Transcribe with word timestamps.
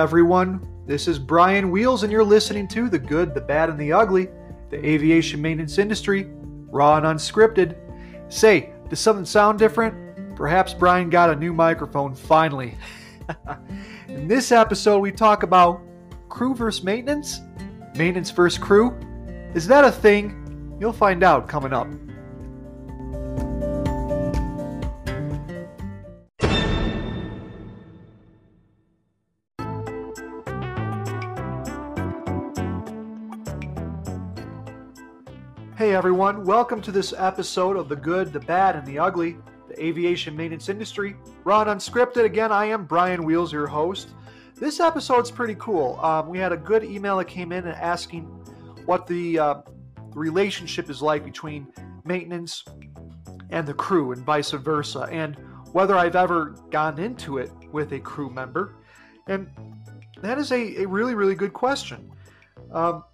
Everyone, 0.00 0.66
this 0.86 1.06
is 1.06 1.18
Bryan 1.18 1.70
Wheelz, 1.70 2.04
and 2.04 2.10
you're 2.10 2.24
listening 2.24 2.66
to 2.68 2.88
The 2.88 2.98
Good, 2.98 3.34
the 3.34 3.40
Bad, 3.42 3.68
and 3.68 3.78
the 3.78 3.92
Ugly, 3.92 4.28
the 4.70 4.82
aviation 4.82 5.42
maintenance 5.42 5.76
industry, 5.76 6.26
raw 6.70 6.96
and 6.96 7.04
unscripted. 7.04 7.76
Say, 8.32 8.70
does 8.88 8.98
something 8.98 9.26
sound 9.26 9.58
different? 9.58 10.36
Perhaps 10.36 10.72
Brian 10.72 11.10
got 11.10 11.28
a 11.28 11.36
new 11.36 11.52
microphone 11.52 12.14
finally. 12.14 12.78
In 14.08 14.26
this 14.26 14.52
episode, 14.52 15.00
we 15.00 15.12
talk 15.12 15.42
about 15.42 15.82
crew 16.30 16.54
versus 16.54 16.82
maintenance, 16.82 17.42
maintenance 17.94 18.30
versus 18.30 18.58
crew. 18.58 18.98
Is 19.54 19.66
that 19.66 19.84
a 19.84 19.92
thing? 19.92 20.78
You'll 20.80 20.94
find 20.94 21.22
out 21.22 21.46
coming 21.46 21.74
up. 21.74 21.88
Everyone, 36.00 36.46
welcome 36.46 36.80
to 36.80 36.90
this 36.90 37.12
episode 37.14 37.76
of 37.76 37.90
The 37.90 37.94
Good, 37.94 38.32
the 38.32 38.40
Bad, 38.40 38.74
and 38.74 38.86
the 38.86 38.98
Ugly, 38.98 39.36
the 39.68 39.84
aviation 39.84 40.34
maintenance 40.34 40.70
industry. 40.70 41.14
And 41.44 41.68
unscripted. 41.68 42.24
Again, 42.24 42.50
I 42.50 42.64
am 42.64 42.86
Bryan 42.86 43.22
Wheelz, 43.22 43.52
your 43.52 43.66
host. 43.66 44.08
This 44.56 44.80
episode's 44.80 45.30
pretty 45.30 45.56
cool. 45.56 46.00
Um, 46.00 46.26
we 46.30 46.38
had 46.38 46.52
a 46.52 46.56
good 46.56 46.84
email 46.84 47.18
that 47.18 47.26
came 47.26 47.52
in 47.52 47.66
asking 47.66 48.22
what 48.86 49.06
the 49.06 49.38
uh, 49.38 49.54
relationship 50.14 50.88
is 50.88 51.02
like 51.02 51.22
between 51.22 51.66
maintenance 52.06 52.64
and 53.50 53.66
the 53.66 53.74
crew 53.74 54.12
and 54.12 54.24
vice 54.24 54.52
versa, 54.52 55.06
and 55.12 55.36
whether 55.72 55.98
I've 55.98 56.16
ever 56.16 56.54
gone 56.70 56.98
into 56.98 57.36
it 57.36 57.52
with 57.72 57.92
a 57.92 58.00
crew 58.00 58.30
member. 58.30 58.74
And 59.26 59.50
that 60.22 60.38
is 60.38 60.50
a, 60.50 60.80
a 60.80 60.86
really, 60.86 61.14
really 61.14 61.34
good 61.34 61.52
question. 61.52 62.10
Um, 62.72 63.04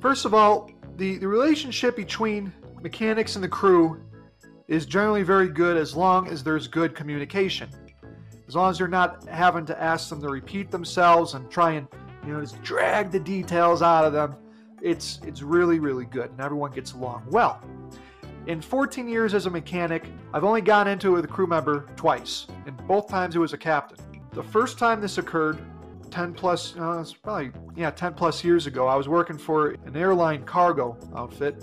first 0.00 0.24
of 0.24 0.34
all, 0.34 0.68
the, 0.96 1.18
the 1.18 1.28
relationship 1.28 1.94
between 1.94 2.52
mechanics 2.82 3.36
and 3.36 3.44
the 3.44 3.48
crew 3.48 4.00
is 4.66 4.86
generally 4.86 5.22
very 5.22 5.48
good 5.48 5.76
as 5.76 5.94
long 5.94 6.28
as 6.28 6.42
there's 6.42 6.66
good 6.66 6.94
communication. 6.94 7.68
As 8.48 8.56
long 8.56 8.70
as 8.70 8.78
you're 8.78 8.88
not 8.88 9.28
having 9.28 9.66
to 9.66 9.80
ask 9.80 10.08
them 10.08 10.20
to 10.22 10.28
repeat 10.28 10.70
themselves 10.70 11.34
and 11.34 11.50
try 11.50 11.72
and 11.72 11.86
you 12.24 12.32
know 12.32 12.40
just 12.40 12.60
drag 12.62 13.10
the 13.10 13.20
details 13.20 13.82
out 13.82 14.04
of 14.04 14.12
them, 14.12 14.36
it's 14.82 15.20
it's 15.26 15.42
really 15.42 15.78
really 15.78 16.04
good 16.06 16.30
and 16.30 16.40
everyone 16.40 16.72
gets 16.72 16.92
along 16.92 17.24
well. 17.30 17.60
In 18.46 18.60
14 18.60 19.08
years 19.08 19.34
as 19.34 19.46
a 19.46 19.50
mechanic, 19.50 20.06
I've 20.32 20.44
only 20.44 20.60
gone 20.60 20.86
into 20.86 21.08
it 21.08 21.12
with 21.12 21.24
a 21.24 21.28
crew 21.28 21.48
member 21.48 21.86
twice, 21.96 22.46
and 22.66 22.76
both 22.86 23.08
times 23.08 23.34
it 23.34 23.40
was 23.40 23.52
a 23.52 23.58
captain. 23.58 23.98
The 24.32 24.44
first 24.44 24.78
time 24.78 25.00
this 25.00 25.18
occurred 25.18 25.58
10 26.16 26.32
plus, 26.32 26.74
uh, 26.78 26.98
it's 26.98 27.12
probably, 27.12 27.50
yeah, 27.76 27.90
10 27.90 28.14
plus 28.14 28.42
years 28.42 28.66
ago. 28.66 28.88
I 28.88 28.96
was 28.96 29.06
working 29.06 29.36
for 29.36 29.72
an 29.84 29.94
airline 29.94 30.44
cargo 30.44 30.96
outfit. 31.14 31.62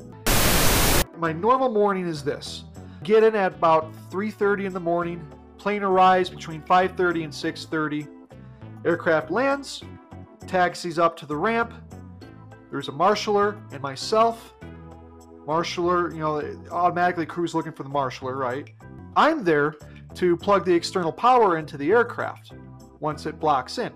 My 1.17 1.33
normal 1.33 1.69
morning 1.69 2.05
is 2.05 2.23
this. 2.23 2.65
Get 3.01 3.23
in 3.23 3.35
at 3.35 3.53
about 3.53 3.91
3.30 4.11 4.65
in 4.65 4.73
the 4.73 4.79
morning. 4.79 5.25
Plane 5.57 5.81
arrives 5.81 6.29
between 6.29 6.61
5.30 6.61 7.23
and 7.23 7.33
6.30. 7.33 8.07
Aircraft 8.85 9.31
lands, 9.31 9.81
taxis 10.45 10.99
up 10.99 11.17
to 11.17 11.25
the 11.25 11.35
ramp. 11.35 11.73
There's 12.69 12.89
a 12.89 12.91
marshaller 12.91 13.59
and 13.73 13.81
myself. 13.81 14.53
Marshaller, 15.47 16.11
you 16.11 16.19
know, 16.19 16.69
automatically 16.69 17.25
crew's 17.25 17.55
looking 17.55 17.71
for 17.71 17.81
the 17.81 17.89
marshaller, 17.89 18.37
right? 18.37 18.69
I'm 19.15 19.43
there 19.43 19.73
to 20.13 20.37
plug 20.37 20.63
the 20.63 20.75
external 20.75 21.11
power 21.11 21.57
into 21.57 21.75
the 21.75 21.89
aircraft 21.89 22.51
once 22.99 23.25
it 23.25 23.39
blocks 23.39 23.79
in. 23.79 23.91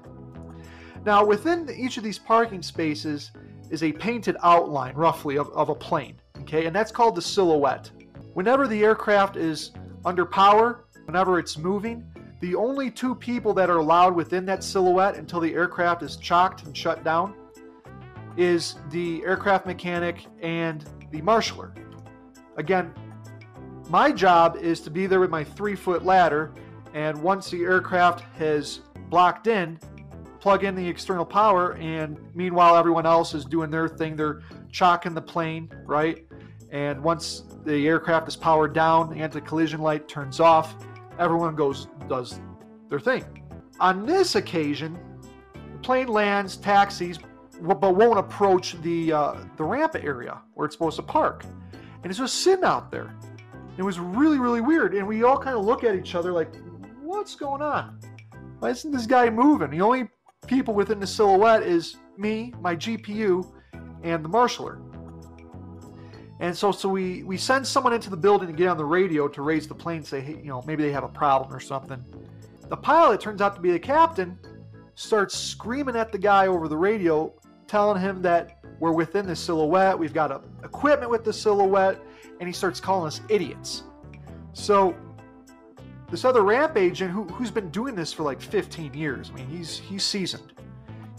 Now, 1.07 1.23
within 1.23 1.69
each 1.73 1.95
of 1.95 2.03
these 2.03 2.19
parking 2.19 2.62
spaces 2.62 3.31
is 3.69 3.81
a 3.81 3.94
painted 3.94 4.35
outline, 4.44 4.94
roughly, 4.94 5.38
of, 5.38 5.50
of 5.51 5.69
a 5.69 5.73
plane, 5.73 6.19
okay? 6.41 6.66
And 6.66 6.75
that's 6.75 6.91
called 6.91 7.16
the 7.16 7.22
silhouette. 7.22 7.90
Whenever 8.34 8.68
the 8.68 8.84
aircraft 8.84 9.38
is 9.38 9.72
under 10.03 10.25
power, 10.25 10.84
whenever 11.06 11.40
it's 11.40 11.57
moving, 11.57 12.03
the 12.41 12.56
only 12.56 12.91
two 12.91 13.16
people 13.16 13.53
that 13.53 13.69
are 13.69 13.78
allowed 13.78 14.16
within 14.16 14.45
that 14.47 14.66
silhouette 14.66 15.16
until 15.16 15.40
the 15.40 15.53
aircraft 15.53 16.03
is 16.03 16.18
chocked 16.18 16.63
and 16.63 16.75
shut 16.75 17.06
down 17.06 17.34
is 18.35 18.75
the 18.89 19.24
aircraft 19.24 19.66
mechanic 19.66 20.25
and 20.41 20.84
the 21.12 21.22
marshaller. 21.22 21.72
Again, 22.57 22.94
my 23.88 24.12
job 24.12 24.57
is 24.57 24.81
to 24.81 24.89
be 24.89 25.07
there 25.07 25.22
with 25.22 25.29
my 25.29 25.45
three 25.45 25.78
foot 25.78 26.03
ladder, 26.03 26.51
and 26.94 27.18
once 27.24 27.50
the 27.50 27.63
aircraft 27.63 28.25
has 28.38 28.81
blocked 29.09 29.47
in, 29.47 29.79
plug 30.47 30.63
in 30.63 30.75
the 30.75 30.88
external 30.88 31.25
power, 31.25 31.74
and 31.74 32.18
meanwhile, 32.34 32.78
everyone 32.78 33.06
else 33.06 33.34
is 33.34 33.44
doing 33.44 33.69
their 33.69 33.85
thing. 33.85 34.16
They're 34.16 34.44
chocking 34.72 35.13
the 35.13 35.22
plane, 35.22 35.69
right? 35.84 36.25
And 36.72 37.03
once 37.03 37.44
the 37.66 37.85
aircraft 37.85 38.30
is 38.30 38.38
powered 38.38 38.72
down, 38.72 39.09
the 39.09 39.18
anti-collision 39.18 39.81
light 39.81 40.07
turns 40.07 40.40
off. 40.40 40.74
Everyone 41.19 41.53
goes 41.53 41.90
does 42.07 42.40
their 42.88 43.02
thing. 43.02 43.25
On 43.81 44.06
this 44.06 44.36
occasion, 44.36 44.97
the 45.53 45.80
plane 45.80 46.07
lands, 46.07 46.56
taxis, 46.56 47.19
but 47.62 47.81
won't 47.81 48.18
approach 48.18 48.81
the 48.81 49.12
uh, 49.12 49.36
the 49.57 49.63
ramp 49.66 49.97
area 50.02 50.41
where 50.53 50.66
it's 50.66 50.75
supposed 50.75 50.96
to 50.96 51.03
park, 51.03 51.44
and 51.74 52.06
it's 52.06 52.19
just 52.19 52.36
sitting 52.36 52.63
out 52.63 52.90
there. 52.90 53.13
It 53.78 53.84
was 53.84 54.00
really 54.00 54.40
really 54.40 54.62
weird, 54.62 54.96
and 54.96 55.06
we 55.06 55.24
all 55.24 55.38
kind 55.38 55.57
of 55.57 55.66
look 55.66 55.84
at 55.84 55.94
each 55.94 56.16
other 56.16 56.31
like, 56.31 56.56
"What's 57.02 57.36
going 57.36 57.62
on? 57.62 58.00
Why 58.59 58.69
isn't 58.69 58.94
this 58.94 59.06
guy 59.06 59.30
moving?" 59.30 59.72
The 59.72 59.81
only 59.81 60.07
people 60.47 60.74
within 60.74 61.00
the 61.00 61.08
silhouette 61.08 61.63
is 61.63 61.97
me, 62.18 62.53
my 62.62 62.75
GPU, 62.75 63.52
and 64.03 64.24
the 64.24 64.30
marshaller. 64.30 64.81
And 66.40 66.56
so, 66.56 66.72
so 66.72 66.88
we, 66.88 67.24
we 67.24 67.38
send 67.38 67.66
someone 67.66 67.94
into 67.94 68.09
the 68.09 68.18
building 68.18 68.47
to 68.47 68.53
get 68.53 68.68
on 68.68 68.78
the 68.78 68.86
radio 68.86 69.28
to 69.28 69.41
raise 69.41 69.68
the 69.68 69.74
plane, 69.74 70.03
say, 70.03 70.22
hey, 70.22 70.38
you 70.38 70.50
know, 70.50 70.63
maybe 70.68 70.84
they 70.84 70.91
have 70.91 71.03
a 71.03 71.09
problem 71.09 71.53
or 71.53 71.59
something. 71.59 72.03
The 72.69 72.78
pilot 72.78 73.22
turns 73.22 73.41
out 73.41 73.56
to 73.56 73.62
be 73.62 73.72
the 73.72 73.80
captain, 73.80 74.38
starts 74.96 75.36
screaming 75.36 75.96
at 75.96 76.12
the 76.12 76.18
guy 76.18 76.47
over 76.47 76.68
the 76.68 76.78
radio, 76.78 77.34
telling 77.66 78.00
him 78.00 78.22
that 78.22 78.59
we're 78.80 78.91
within 78.91 79.25
the 79.25 79.36
silhouette, 79.36 79.97
we've 79.97 80.13
got 80.13 80.31
a, 80.31 80.41
equipment 80.63 81.09
with 81.09 81.24
the 81.24 81.34
silhouette, 81.34 82.00
and 82.40 82.47
he 82.47 82.53
starts 82.53 82.80
calling 82.80 83.07
us 83.07 83.22
idiots. 83.30 83.84
So 84.53 84.96
this 86.09 86.23
other 86.23 86.41
ramp 86.41 86.78
agent 86.78 87.12
who, 87.12 87.23
who's 87.25 87.51
been 87.51 87.69
doing 87.69 87.95
this 87.95 88.13
for 88.13 88.23
like 88.23 88.41
15 88.41 88.94
years. 88.94 89.29
I 89.31 89.38
mean, 89.38 89.47
he's 89.47 89.78
he's 89.78 90.03
seasoned. 90.03 90.53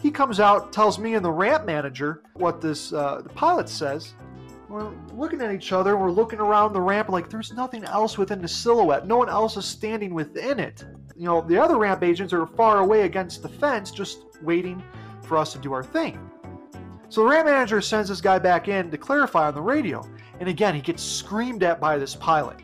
He 0.01 0.11
comes 0.11 0.39
out, 0.41 0.73
tells 0.73 0.99
me 0.99 1.15
and 1.15 1.25
the 1.25 1.31
ramp 1.31 1.67
manager 1.67 2.23
what 2.35 2.61
this 2.61 2.93
uh, 2.93 3.21
the 3.23 3.29
pilot 3.31 3.69
says. 3.69 4.15
We're 4.69 4.93
looking 5.15 5.41
at 5.41 5.53
each 5.53 5.73
other. 5.73 5.97
We're 5.97 6.11
looking 6.11 6.41
around 6.41 6.75
the 6.75 6.81
ramp 6.81 7.09
like 7.09 7.31
there's 7.31 7.53
nothing 7.53 7.85
else 7.85 8.19
within 8.19 8.43
the 8.43 8.49
silhouette. 8.49 9.07
No 9.07 9.17
one 9.17 9.31
else 9.31 9.57
is 9.57 9.65
standing 9.65 10.13
within 10.13 10.61
it. 10.61 10.85
You 11.17 11.25
know, 11.25 11.41
the 11.41 11.59
other 11.59 11.79
ramp 11.79 12.03
agents 12.03 12.33
are 12.33 12.47
far 12.47 12.79
away 12.79 13.03
against 13.03 13.43
the 13.43 13.49
fence, 13.49 13.91
just 13.91 14.27
waiting 14.43 14.83
for 15.23 15.39
us 15.39 15.53
to 15.55 15.59
do 15.59 15.73
our 15.73 15.83
thing. 15.83 16.31
So 17.09 17.23
the 17.23 17.29
ramp 17.29 17.47
manager 17.47 17.81
sends 17.81 18.11
this 18.11 18.21
guy 18.21 18.39
back 18.39 18.69
in 18.69 18.91
to 18.91 18.99
clarify 18.99 19.49
on 19.49 19.55
the 19.55 19.63
radio. 19.63 20.07
And 20.39 20.49
again, 20.51 20.75
he 20.75 20.83
gets 20.83 21.03
screamed 21.03 21.63
at 21.63 21.81
by 21.81 21.97
this 21.97 22.15
pilot 22.15 22.59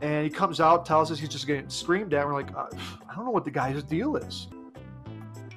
and 0.00 0.24
he 0.24 0.30
comes 0.30 0.60
out, 0.60 0.84
tells 0.84 1.10
us 1.10 1.18
he's 1.18 1.28
just 1.28 1.46
getting 1.46 1.68
screamed 1.68 2.14
at. 2.14 2.26
We're 2.26 2.34
like, 2.34 2.54
uh, 2.56 2.66
I 3.08 3.14
don't 3.14 3.24
know 3.24 3.30
what 3.30 3.44
the 3.44 3.50
guy's 3.50 3.82
deal 3.82 4.16
is. 4.16 4.48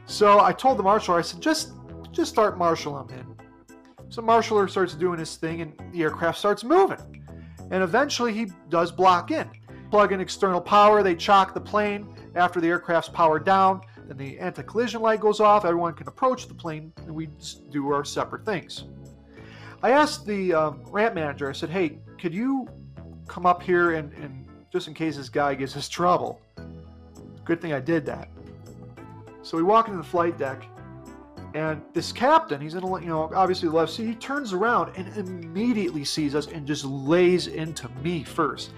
So 0.06 0.39
I 0.39 0.53
told 0.53 0.80
the 0.80 0.83
marshal, 0.83 1.15
I 1.15 1.21
said, 1.21 1.41
just 1.41 1.74
just 2.12 2.31
start 2.31 2.57
marshaling 2.57 3.09
him. 3.09 3.36
So 4.09 4.24
marshaller 4.24 4.68
starts 4.69 4.95
doing 4.95 5.19
his 5.19 5.36
thing, 5.36 5.62
and 5.62 5.74
the 5.91 6.01
aircraft 6.01 6.39
starts 6.39 6.63
moving. 6.63 7.24
And 7.69 7.83
eventually, 7.83 8.33
he 8.33 8.47
does 8.69 8.91
block 8.91 9.30
in. 9.30 9.47
Plug 9.91 10.12
in 10.12 10.19
external 10.19 10.59
power. 10.59 11.03
They 11.03 11.15
chock 11.15 11.53
the 11.53 11.62
plane 11.62 12.15
after 12.36 12.59
the 12.59 12.68
aircraft's 12.68 13.09
powered 13.09 13.45
down. 13.45 13.81
Then 14.07 14.18
the 14.18 14.39
anti-collision 14.39 15.01
light 15.01 15.19
goes 15.19 15.39
off. 15.39 15.65
Everyone 15.65 15.94
can 15.94 16.07
approach 16.07 16.47
the 16.47 16.56
plane, 16.56 16.91
and 16.97 17.13
we 17.13 17.30
do 17.69 17.91
our 17.91 18.03
separate 18.03 18.45
things. 18.45 18.86
I 19.83 19.91
asked 19.91 20.25
the 20.25 20.53
um, 20.53 20.83
ramp 20.86 21.13
manager. 21.13 21.47
I 21.47 21.53
said, 21.53 21.69
"Hey, 21.69 22.00
could 22.19 22.33
you 22.33 22.68
come 23.30 23.46
up 23.46 23.64
here 23.64 23.94
and, 23.94 24.12
and 24.14 24.46
just 24.72 24.88
in 24.88 24.94
case 24.94 25.16
this 25.16 25.30
guy 25.30 25.56
gives 25.56 25.78
us 25.78 25.88
trouble. 25.88 26.42
Good 27.46 27.62
thing 27.62 27.74
I 27.74 27.80
did 27.80 28.06
that. 28.08 28.30
So 29.42 29.58
we 29.58 29.64
walk 29.64 29.88
into 29.88 29.98
the 29.98 30.04
flight 30.04 30.38
deck, 30.38 30.66
and 31.54 31.81
this 31.94 32.12
captain, 32.12 32.62
he's 32.62 32.76
in, 32.76 32.84
a, 32.84 33.00
you 33.00 33.08
know, 33.08 33.31
obviously 33.34 33.70
the 33.70 33.76
left 33.76 33.94
seat, 33.94 34.06
he 34.06 34.16
turns 34.16 34.54
around 34.54 34.96
and 34.96 35.16
immediately 35.18 36.04
sees 36.06 36.36
us 36.36 36.48
and 36.48 36.68
just 36.68 36.86
lays 36.86 37.48
into 37.48 37.90
me 38.04 38.24
first. 38.24 38.72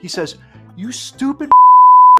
He 0.00 0.08
says, 0.08 0.36
You 0.76 0.92
stupid. 0.92 1.50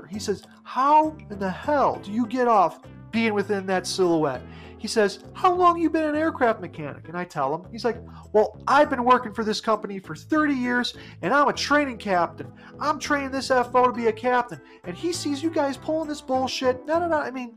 He 0.09 0.21
says, 0.21 0.45
How 0.63 1.17
in 1.31 1.39
the 1.41 1.51
hell 1.51 2.01
do 2.05 2.13
you 2.13 2.27
get 2.27 2.47
off 2.47 2.81
being 3.17 3.33
within 3.33 3.65
that 3.65 3.87
silhouette? 3.87 4.43
He 4.77 4.87
says, 4.87 5.21
How 5.33 5.51
long 5.51 5.81
you 5.81 5.89
been 5.89 6.05
an 6.05 6.15
aircraft 6.15 6.61
mechanic? 6.61 7.09
And 7.09 7.17
I 7.17 7.25
tell 7.25 7.55
him, 7.55 7.65
he's 7.73 7.83
like, 7.83 7.97
Well, 8.35 8.61
I've 8.69 8.91
been 8.91 9.05
working 9.05 9.33
for 9.33 9.43
this 9.43 9.59
company 9.59 9.99
for 9.99 10.15
30 10.15 10.53
years 10.53 10.95
and 11.23 11.33
I'm 11.33 11.49
a 11.49 11.53
training 11.53 11.97
captain. 11.97 12.53
I'm 12.79 12.99
training 12.99 13.31
this 13.31 13.49
FO 13.49 13.87
to 13.87 13.93
be 13.93 14.09
a 14.09 14.13
captain. 14.13 14.61
And 14.85 14.95
he 14.95 15.15
sees 15.15 15.43
you 15.43 15.49
guys 15.49 15.79
pulling 15.79 16.09
this 16.09 16.21
bullshit. 16.21 16.87
No, 16.87 16.99
no, 16.99 17.09
no. 17.09 17.17
I 17.17 17.31
mean, 17.31 17.55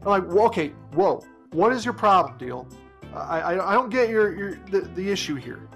I'm 0.00 0.08
like, 0.08 0.26
well, 0.26 0.46
okay, 0.46 0.70
whoa, 0.94 1.22
what 1.52 1.70
is 1.70 1.84
your 1.84 1.94
problem, 1.94 2.38
deal? 2.38 2.66
I, 3.14 3.40
I, 3.40 3.72
I 3.72 3.74
don't 3.74 3.90
get 3.90 4.08
your, 4.08 4.34
your 4.34 4.58
the, 4.70 4.80
the 4.80 5.10
issue 5.10 5.34
here. 5.34 5.68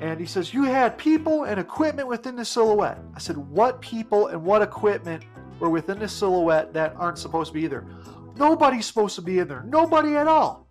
And 0.00 0.20
he 0.20 0.26
says, 0.26 0.54
You 0.54 0.62
had 0.62 0.96
people 0.96 1.42
and 1.42 1.58
equipment 1.58 2.06
within 2.06 2.36
the 2.36 2.44
silhouette. 2.44 2.98
I 3.16 3.18
said, 3.18 3.36
What 3.36 3.80
people 3.80 4.28
and 4.28 4.44
what 4.44 4.62
equipment 4.62 5.24
were 5.58 5.70
within 5.70 5.98
the 5.98 6.08
silhouette 6.08 6.72
that 6.74 6.94
aren't 6.96 7.18
supposed 7.18 7.48
to 7.48 7.54
be 7.54 7.66
there? 7.66 7.84
Nobody's 8.38 8.86
supposed 8.86 9.16
to 9.16 9.22
be 9.22 9.38
in 9.40 9.48
there. 9.48 9.64
Nobody 9.64 10.16
at 10.16 10.28
all. 10.28 10.68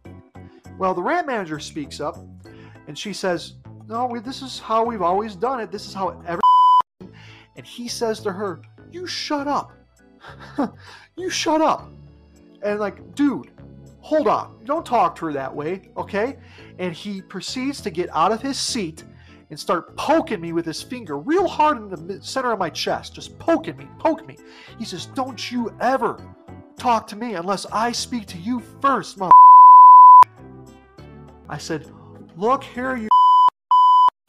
Well, 0.78 0.94
the 0.94 1.02
ramp 1.02 1.28
manager 1.28 1.60
speaks 1.60 2.00
up 2.00 2.18
and 2.88 2.98
she 2.98 3.12
says, 3.14 3.54
No, 3.88 4.18
this 4.24 4.42
is 4.42 4.60
how 4.60 4.86
we've 4.86 5.02
always 5.02 5.36
done 5.36 5.60
it. 5.60 5.72
This 5.72 5.88
is 5.88 5.94
how 5.94 6.10
it 6.10 6.18
ever. 6.26 6.42
And 7.58 7.66
he 7.66 7.88
says 7.88 8.20
to 8.20 8.32
her, 8.32 8.62
You 8.92 9.08
shut 9.08 9.48
up. 9.48 9.72
you 11.18 11.30
shut 11.30 11.60
up. 11.60 11.90
And 12.62 12.80
like, 12.80 13.16
dude, 13.16 13.50
hold 14.00 14.28
on. 14.28 14.60
Don't 14.64 14.86
talk 14.86 15.16
to 15.18 15.26
her 15.26 15.34
that 15.34 15.54
way, 15.54 15.90
okay? 15.98 16.38
And 16.78 16.94
he 16.94 17.22
proceeds 17.24 17.82
to 17.82 17.90
get 17.90 18.10
out 18.14 18.32
of 18.32 18.44
his 18.44 18.60
seat 18.60 19.04
and 19.50 19.60
start 19.60 19.96
poking 19.98 20.40
me 20.40 20.54
with 20.54 20.66
his 20.66 20.84
finger 20.84 21.18
real 21.18 21.48
hard 21.48 21.78
in 21.78 21.90
the 21.90 22.22
center 22.22 22.52
of 22.52 22.60
my 22.60 22.70
chest, 22.70 23.16
just 23.16 23.38
poking 23.40 23.76
me, 23.78 23.88
poking 23.98 24.28
me. 24.28 24.38
He 24.78 24.86
says, 24.86 25.08
Don't 25.08 25.52
you 25.52 25.76
ever 25.82 26.24
talk 26.78 27.08
to 27.08 27.16
me 27.16 27.34
unless 27.36 27.66
I 27.66 27.92
speak 27.92 28.28
to 28.28 28.38
you 28.38 28.62
first, 28.82 29.18
mother. 29.18 29.32
I 31.50 31.58
said, 31.58 31.92
Look 32.38 32.64
here, 32.64 32.96
you 32.96 33.10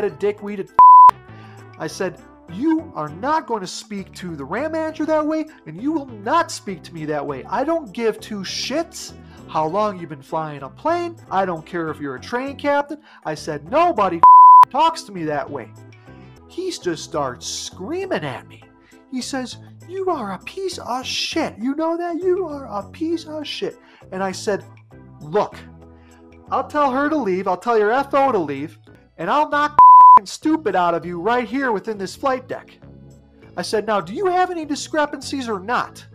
dickweeded. 0.01 0.71
I 1.79 1.87
said, 1.87 2.19
You 2.53 2.91
are 2.95 3.09
not 3.09 3.47
going 3.47 3.61
to 3.61 3.67
speak 3.67 4.13
to 4.15 4.35
the 4.35 4.45
ram 4.45 4.73
manager 4.73 5.05
that 5.07 5.27
way, 5.27 5.47
and 5.67 5.81
you 5.81 5.93
will 5.93 6.07
not 6.07 6.51
speak 6.51 6.83
to 6.85 6.95
me 6.95 7.05
that 7.07 7.25
way. 7.25 7.45
I 7.45 7.65
don't 7.65 7.93
give 7.93 8.19
two 8.19 8.41
shits 8.41 9.13
how 9.49 9.67
long 9.67 9.99
you've 9.99 10.09
been 10.09 10.23
flying 10.23 10.63
a 10.63 10.69
plane. 10.69 11.17
I 11.31 11.45
don't 11.45 11.65
care 11.65 11.89
if 11.89 12.01
you're 12.01 12.17
a 12.17 12.21
train 12.21 12.57
captain. 12.57 13.01
I 13.25 13.35
said, 13.35 13.71
Nobody 13.71 14.21
talks 14.71 15.03
to 15.03 15.13
me 15.13 15.25
that 15.25 15.49
way. 15.49 15.71
He 16.49 16.71
just 16.71 17.05
starts 17.05 17.47
screaming 17.47 18.25
at 18.25 18.49
me. 18.49 18.63
He 19.11 19.21
says, 19.21 19.59
You 19.89 20.11
are 20.11 20.33
a 20.33 20.39
piece 20.41 20.79
of 20.79 21.07
shit. 21.07 21.55
You 21.59 21.75
know 21.75 21.97
that? 21.97 22.17
You 22.17 22.47
are 22.47 22.67
a 22.67 22.89
piece 22.91 23.25
of 23.25 23.47
shit. 23.47 23.79
And 24.13 24.23
I 24.23 24.33
said, 24.33 24.65
Look, 25.21 25.57
I'll 26.51 26.69
tell 26.69 26.91
her 26.93 27.09
to 27.09 27.17
leave. 27.17 27.49
I'll 27.49 27.57
tell 27.57 27.79
your 27.79 27.93
FO 28.05 28.31
to 28.31 28.39
leave. 28.39 28.79
And 29.17 29.31
I'll 29.31 29.49
knock 29.49 29.79
stupid 30.25 30.77
out 30.77 30.95
of 30.95 31.07
you 31.07 31.21
right 31.21 31.49
here 31.49 31.73
within 31.73 31.97
this 31.97 32.15
flight 32.15 32.47
deck. 32.47 32.79
I 33.57 33.63
said, 33.63 33.87
Now, 33.87 34.01
do 34.01 34.13
you 34.13 34.27
have 34.27 34.51
any 34.51 34.67
discrepancies 34.67 35.49
or 35.49 35.59
not? 35.59 36.07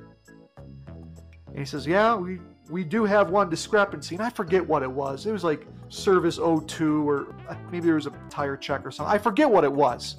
And 1.48 1.58
he 1.58 1.66
says, 1.66 1.88
Yeah, 1.88 2.16
we, 2.16 2.40
we 2.70 2.84
do 2.84 3.06
have 3.06 3.32
one 3.32 3.50
discrepancy. 3.50 4.16
And 4.16 4.24
I 4.24 4.30
forget 4.30 4.66
what 4.66 4.84
it 4.84 4.92
was. 4.92 5.26
It 5.26 5.32
was 5.32 5.44
like 5.44 5.66
service 5.90 6.38
O2 6.38 7.06
or 7.06 7.36
uh, 7.50 7.56
maybe 7.72 7.86
there 7.86 7.96
was 7.96 8.08
a 8.08 8.14
tire 8.30 8.56
check 8.56 8.86
or 8.86 8.92
something. 8.92 9.14
I 9.14 9.18
forget 9.18 9.50
what 9.50 9.64
it 9.64 9.72
was. 9.72 10.18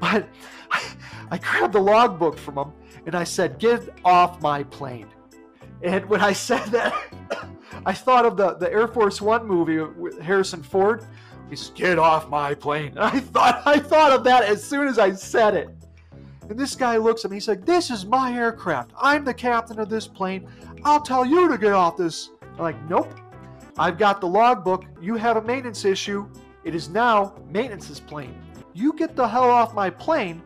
But 0.00 0.28
I, 0.70 0.82
I 1.30 1.38
grabbed 1.38 1.74
the 1.74 1.80
logbook 1.80 2.38
from 2.38 2.58
him 2.58 2.72
and 3.06 3.14
I 3.14 3.24
said, 3.24 3.58
Get 3.58 3.88
off 4.04 4.40
my 4.40 4.62
plane. 4.64 5.08
And 5.82 6.04
when 6.06 6.20
I 6.20 6.32
said 6.32 6.66
that, 6.66 6.94
I 7.86 7.92
thought 7.92 8.24
of 8.24 8.36
the, 8.36 8.54
the 8.54 8.70
Air 8.70 8.88
Force 8.88 9.20
One 9.20 9.46
movie 9.46 9.78
with 9.78 10.20
Harrison 10.20 10.62
Ford. 10.62 11.04
He 11.48 11.56
Get 11.74 11.98
off 11.98 12.28
my 12.28 12.54
plane. 12.54 12.88
And 12.88 12.98
I 13.00 13.20
thought 13.20 13.62
I 13.66 13.78
thought 13.78 14.12
of 14.12 14.24
that 14.24 14.44
as 14.44 14.62
soon 14.62 14.88
as 14.88 14.98
I 14.98 15.12
said 15.12 15.54
it. 15.54 15.68
And 16.48 16.58
this 16.58 16.76
guy 16.76 16.96
looks 16.96 17.24
at 17.24 17.30
me, 17.30 17.36
he's 17.36 17.48
like, 17.48 17.64
This 17.64 17.90
is 17.90 18.04
my 18.04 18.32
aircraft. 18.34 18.92
I'm 19.00 19.24
the 19.24 19.34
captain 19.34 19.78
of 19.78 19.88
this 19.88 20.06
plane. 20.06 20.48
I'll 20.84 21.00
tell 21.00 21.24
you 21.24 21.48
to 21.48 21.58
get 21.58 21.72
off 21.72 21.96
this. 21.96 22.30
I'm 22.42 22.58
like, 22.58 22.90
Nope. 22.90 23.12
I've 23.78 23.98
got 23.98 24.20
the 24.20 24.26
logbook. 24.26 24.84
You 25.00 25.16
have 25.16 25.36
a 25.36 25.42
maintenance 25.42 25.84
issue. 25.84 26.26
It 26.64 26.74
is 26.74 26.88
now 26.88 27.34
maintenance's 27.48 28.00
plane. 28.00 28.34
You 28.76 28.92
get 28.92 29.16
the 29.16 29.26
hell 29.26 29.48
off 29.48 29.72
my 29.72 29.88
plane, 29.88 30.42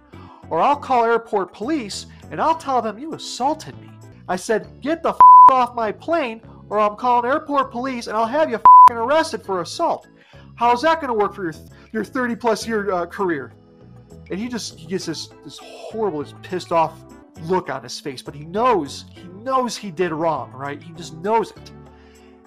or 0.51 0.61
I'll 0.61 0.77
call 0.77 1.05
airport 1.05 1.53
police 1.53 2.07
and 2.31 2.41
I'll 2.41 2.55
tell 2.55 2.81
them 2.81 2.97
you 2.97 3.15
assaulted 3.15 3.77
me. 3.81 3.91
I 4.29 4.37
said, 4.37 4.81
Get 4.81 5.03
the 5.03 5.09
f- 5.09 5.21
off 5.51 5.75
my 5.75 5.91
plane, 5.91 6.41
or 6.69 6.79
I'm 6.79 6.95
calling 6.95 7.29
airport 7.29 7.73
police 7.73 8.07
and 8.07 8.17
I'll 8.17 8.27
have 8.27 8.49
you 8.49 8.61
arrested 8.93 9.43
for 9.43 9.63
assault. 9.63 10.07
How's 10.55 10.83
that 10.83 11.01
going 11.01 11.09
to 11.09 11.15
work 11.15 11.35
for 11.35 11.43
your 11.43 11.55
your 11.91 12.05
30 12.05 12.37
plus 12.37 12.69
year 12.69 12.93
uh, 12.93 13.07
career? 13.07 13.53
And 14.31 14.39
he 14.39 14.47
just 14.47 14.79
he 14.79 14.87
gets 14.87 15.07
this 15.07 15.31
this 15.43 15.59
horrible, 15.59 16.23
this 16.23 16.33
pissed 16.41 16.71
off 16.71 17.03
look 17.43 17.69
on 17.69 17.83
his 17.83 17.99
face, 17.99 18.23
but 18.23 18.37
he 18.37 18.45
knows 18.45 19.07
he 19.11 19.25
knows 19.43 19.77
he 19.77 19.91
did 19.91 20.13
wrong, 20.13 20.53
right? 20.53 20.81
He 20.81 20.93
just 20.93 21.17
knows 21.17 21.51
it. 21.51 21.73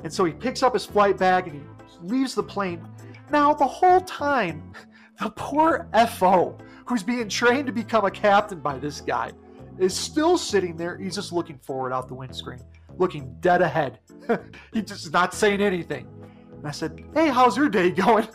And 0.05 0.13
so 0.13 0.23
he 0.23 0.31
picks 0.31 0.63
up 0.63 0.75
his 0.75 0.85
flight 0.85 1.17
bag 1.17 1.49
and 1.49 1.61
he 1.61 2.07
leaves 2.07 2.35
the 2.35 2.43
plane. 2.43 2.87
Now, 3.31 3.53
the 3.53 3.67
whole 3.67 4.01
time, 4.01 4.73
the 5.19 5.29
poor 5.31 5.87
FO, 6.17 6.57
who's 6.85 7.03
being 7.03 7.29
trained 7.29 7.67
to 7.67 7.73
become 7.73 8.05
a 8.05 8.11
captain 8.11 8.59
by 8.59 8.77
this 8.77 9.01
guy, 9.01 9.31
is 9.77 9.95
still 9.95 10.37
sitting 10.37 10.75
there. 10.75 10.97
He's 10.97 11.15
just 11.15 11.31
looking 11.31 11.57
forward 11.59 11.93
out 11.93 12.07
the 12.07 12.13
windscreen, 12.13 12.59
looking 12.97 13.35
dead 13.39 13.61
ahead. 13.61 13.99
He's 14.73 14.85
just 14.85 15.11
not 15.11 15.33
saying 15.33 15.61
anything. 15.61 16.07
And 16.51 16.67
I 16.67 16.71
said, 16.71 17.03
Hey, 17.13 17.29
how's 17.29 17.57
your 17.57 17.69
day 17.69 17.91
going? 17.91 18.27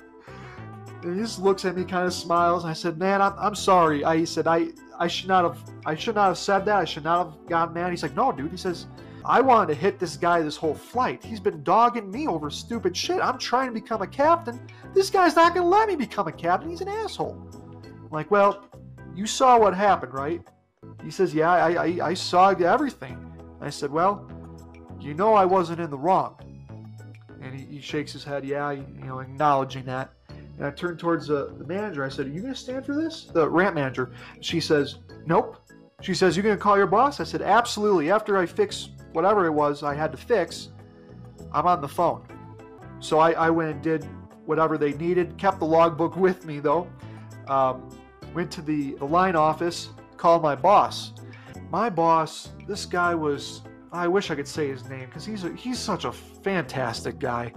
And 1.03 1.15
he 1.15 1.23
just 1.23 1.39
looks 1.39 1.65
at 1.65 1.77
me, 1.77 1.85
kind 1.85 2.07
of 2.07 2.13
smiles. 2.13 2.65
And 2.65 2.71
I 2.71 2.75
said, 2.75 2.99
Man, 2.99 3.23
I'm, 3.23 3.35
I'm 3.39 3.55
sorry. 3.55 4.05
I 4.05 4.17
he 4.17 4.27
said, 4.27 4.47
I, 4.47 4.69
I 4.99 5.07
should 5.07 5.29
not 5.29 5.45
have 5.45 5.59
I 5.87 5.95
should 5.95 6.17
not 6.17 6.29
have 6.29 6.39
said 6.39 6.65
that. 6.67 6.77
I 6.77 6.85
should 6.85 7.05
not 7.05 7.25
have 7.25 7.49
gotten 7.49 7.75
mad. 7.75 7.91
He's 7.91 8.03
like, 8.03 8.17
No, 8.17 8.33
dude. 8.33 8.51
He 8.51 8.57
says, 8.57 8.87
I 9.29 9.43
wanted 9.43 9.75
to 9.75 9.81
hit 9.81 9.99
this 9.99 10.17
guy 10.17 10.41
this 10.41 10.57
whole 10.57 10.75
flight. 10.75 11.23
He's 11.23 11.39
been 11.39 11.63
dogging 11.63 12.11
me 12.11 12.27
over 12.27 12.49
stupid 12.49 12.97
shit. 12.97 13.21
I'm 13.21 13.39
trying 13.39 13.69
to 13.69 13.75
become 13.75 14.01
a 14.01 14.07
captain. 14.07 14.59
This 14.95 15.11
guy's 15.11 15.37
not 15.37 15.53
going 15.55 15.65
to 15.65 15.69
let 15.69 15.87
me 15.87 15.97
become 15.97 16.29
a 16.29 16.33
captain. 16.33 16.71
He's 16.71 16.81
an 16.81 16.89
asshole. 16.89 17.39
I'm 17.85 18.09
like, 18.11 18.31
well, 18.31 18.65
you 19.15 19.27
saw 19.27 19.59
what 19.59 19.77
happened, 19.77 20.15
right? 20.15 20.41
He 21.05 21.11
says, 21.11 21.35
yeah, 21.35 21.53
I, 21.53 21.73
I, 21.73 21.99
I 22.09 22.15
saw 22.15 22.49
everything. 22.49 23.19
I 23.61 23.69
said, 23.69 23.91
well, 23.91 24.31
you 24.99 25.13
know 25.13 25.35
I 25.35 25.45
wasn't 25.45 25.81
in 25.81 25.91
the 25.91 25.99
wrong. 25.99 26.37
And 27.43 27.55
he, 27.55 27.67
he 27.67 27.81
shakes 27.83 28.13
his 28.13 28.25
head, 28.25 28.47
yeah, 28.47 28.71
you 28.71 28.87
know, 29.05 29.19
acknowledging 29.19 29.85
that. 29.85 30.11
And 30.57 30.67
I 30.67 30.71
turned 30.71 30.99
towards 30.99 31.27
the, 31.27 31.55
the 31.59 31.67
manager. 31.67 32.03
I 32.03 32.09
said, 32.09 32.27
Are 32.27 32.31
you 32.31 32.41
going 32.41 32.53
to 32.53 32.59
stand 32.59 32.85
for 32.85 32.95
this? 32.95 33.27
The 33.33 33.49
ramp 33.49 33.77
manager. 33.77 34.11
She 34.41 34.59
says, 34.59 34.97
Nope. 35.25 35.57
She 36.01 36.15
says, 36.15 36.37
You 36.37 36.43
going 36.43 36.57
to 36.57 36.61
call 36.61 36.77
your 36.77 36.89
boss? 36.89 37.21
I 37.21 37.25
said, 37.25 37.43
Absolutely. 37.43 38.11
After 38.11 38.37
I 38.37 38.45
fix 38.45 38.89
whatever 39.13 39.47
it 39.47 39.53
was 39.53 39.83
I 39.83 39.95
had 39.95 40.13
to 40.13 40.19
fix, 40.19 40.71
I'm 41.53 41.67
on 41.67 41.81
the 41.81 41.89
phone. 41.89 42.27
So 43.01 43.19
I, 43.19 43.33
I 43.33 43.51
went 43.51 43.71
and 43.71 43.83
did 43.83 44.05
whatever 44.47 44.79
they 44.79 44.93
needed, 44.95 45.37
kept 45.39 45.59
the 45.59 45.67
logbook 45.67 46.17
with 46.27 46.47
me 46.47 46.61
though. 46.61 46.89
Um, 47.47 47.89
went 48.35 48.51
to 48.53 48.63
the, 48.63 48.95
the 48.95 49.05
line 49.05 49.37
office, 49.37 49.91
called 50.17 50.43
my 50.43 50.55
boss. 50.55 51.13
My 51.71 51.89
boss, 51.89 52.51
this 52.67 52.85
guy 52.85 53.15
was, 53.15 53.63
I 53.93 54.09
wish 54.09 54.31
I 54.31 54.35
could 54.35 54.49
say 54.49 54.69
his 54.69 54.89
name 54.89 55.07
because 55.07 55.25
he's, 55.25 55.45
a, 55.45 55.55
he's 55.55 55.79
such 55.79 56.05
a 56.05 56.13
fantastic 56.13 57.19
guy. 57.19 57.53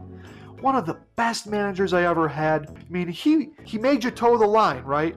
One 0.62 0.75
of 0.75 0.86
the 0.86 1.00
best 1.15 1.48
managers 1.48 1.91
I 1.93 2.03
ever 2.03 2.27
had. 2.27 2.70
I 2.70 2.84
mean, 2.89 3.08
he, 3.08 3.50
he 3.65 3.77
made 3.77 4.03
you 4.03 4.12
toe 4.12 4.38
the 4.38 4.46
line, 4.46 4.84
right? 4.84 5.15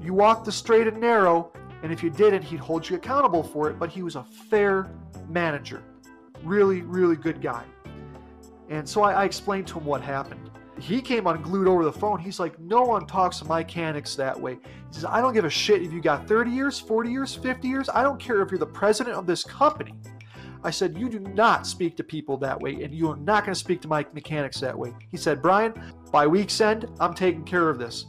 You 0.00 0.14
walked 0.14 0.44
the 0.44 0.52
straight 0.52 0.86
and 0.86 1.00
narrow, 1.00 1.52
and 1.84 1.92
if 1.92 2.02
you 2.02 2.08
didn't, 2.08 2.42
he'd 2.42 2.60
hold 2.60 2.88
you 2.88 2.96
accountable 2.96 3.42
for 3.42 3.68
it, 3.68 3.78
but 3.78 3.90
he 3.90 4.02
was 4.02 4.16
a 4.16 4.24
fair 4.24 4.90
manager. 5.28 5.82
Really, 6.42 6.80
really 6.80 7.14
good 7.14 7.42
guy. 7.42 7.62
And 8.70 8.88
so 8.88 9.02
I, 9.02 9.12
I, 9.12 9.24
explained 9.26 9.66
to 9.66 9.78
him 9.78 9.84
what 9.84 10.00
happened. 10.00 10.50
He 10.80 11.02
came 11.02 11.26
unglued 11.26 11.68
over 11.68 11.84
the 11.84 11.92
phone. 11.92 12.18
He's 12.18 12.40
like, 12.40 12.58
No 12.58 12.80
one 12.80 13.06
talks 13.06 13.40
to 13.40 13.44
mechanics 13.44 14.16
that 14.16 14.40
way. 14.40 14.54
He 14.54 14.92
says, 14.92 15.04
I 15.04 15.20
don't 15.20 15.34
give 15.34 15.44
a 15.44 15.50
shit 15.50 15.82
if 15.82 15.92
you 15.92 16.00
got 16.00 16.26
30 16.26 16.50
years, 16.50 16.80
40 16.80 17.10
years, 17.10 17.34
50 17.34 17.68
years. 17.68 17.90
I 17.90 18.02
don't 18.02 18.18
care 18.18 18.40
if 18.40 18.50
you're 18.50 18.58
the 18.58 18.64
president 18.64 19.16
of 19.16 19.26
this 19.26 19.44
company. 19.44 19.92
I 20.62 20.70
said, 20.70 20.96
You 20.96 21.10
do 21.10 21.20
not 21.20 21.66
speak 21.66 21.98
to 21.98 22.02
people 22.02 22.38
that 22.38 22.58
way, 22.58 22.82
and 22.82 22.94
you 22.94 23.10
are 23.10 23.16
not 23.16 23.44
going 23.44 23.52
to 23.52 23.60
speak 23.60 23.82
to 23.82 23.88
my 23.88 24.06
mechanics 24.14 24.58
that 24.60 24.76
way. 24.76 24.94
He 25.10 25.18
said, 25.18 25.42
Bryan, 25.42 25.74
by 26.10 26.26
week's 26.26 26.58
end, 26.62 26.88
I'm 26.98 27.12
taking 27.12 27.44
care 27.44 27.68
of 27.68 27.78
this. 27.78 28.06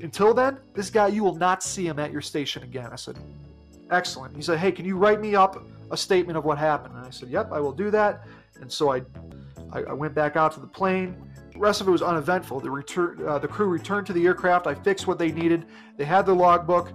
Until 0.00 0.32
then, 0.34 0.58
this 0.74 0.90
guy, 0.90 1.08
you 1.08 1.24
will 1.24 1.34
not 1.34 1.62
see 1.62 1.86
him 1.86 1.98
at 1.98 2.12
your 2.12 2.20
station 2.20 2.62
again. 2.62 2.90
I 2.92 2.96
said, 2.96 3.18
Excellent. 3.90 4.36
He 4.36 4.42
said, 4.42 4.58
Hey, 4.58 4.70
can 4.70 4.84
you 4.84 4.96
write 4.96 5.20
me 5.20 5.34
up 5.34 5.64
a 5.90 5.96
statement 5.96 6.36
of 6.36 6.44
what 6.44 6.58
happened. 6.58 6.94
And 6.96 7.04
I 7.04 7.10
said, 7.10 7.28
Yep, 7.28 7.52
I 7.52 7.60
will 7.60 7.72
do 7.72 7.90
that. 7.90 8.26
And 8.60 8.70
so 8.70 8.92
I, 8.92 9.02
I, 9.72 9.82
I 9.84 9.92
went 9.92 10.14
back 10.14 10.36
out 10.36 10.52
to 10.52 10.60
the 10.60 10.66
plane. 10.66 11.16
The 11.52 11.58
rest 11.58 11.80
of 11.80 11.88
it 11.88 11.90
was 11.90 12.02
uneventful. 12.02 12.60
The, 12.60 12.70
return, 12.70 13.24
uh, 13.26 13.38
the 13.38 13.48
crew 13.48 13.66
returned 13.68 14.06
to 14.08 14.12
the 14.12 14.24
aircraft. 14.26 14.66
I 14.66 14.74
fixed 14.74 15.06
what 15.06 15.18
they 15.18 15.32
needed. 15.32 15.66
They 15.96 16.04
had 16.04 16.26
their 16.26 16.34
logbook. 16.34 16.92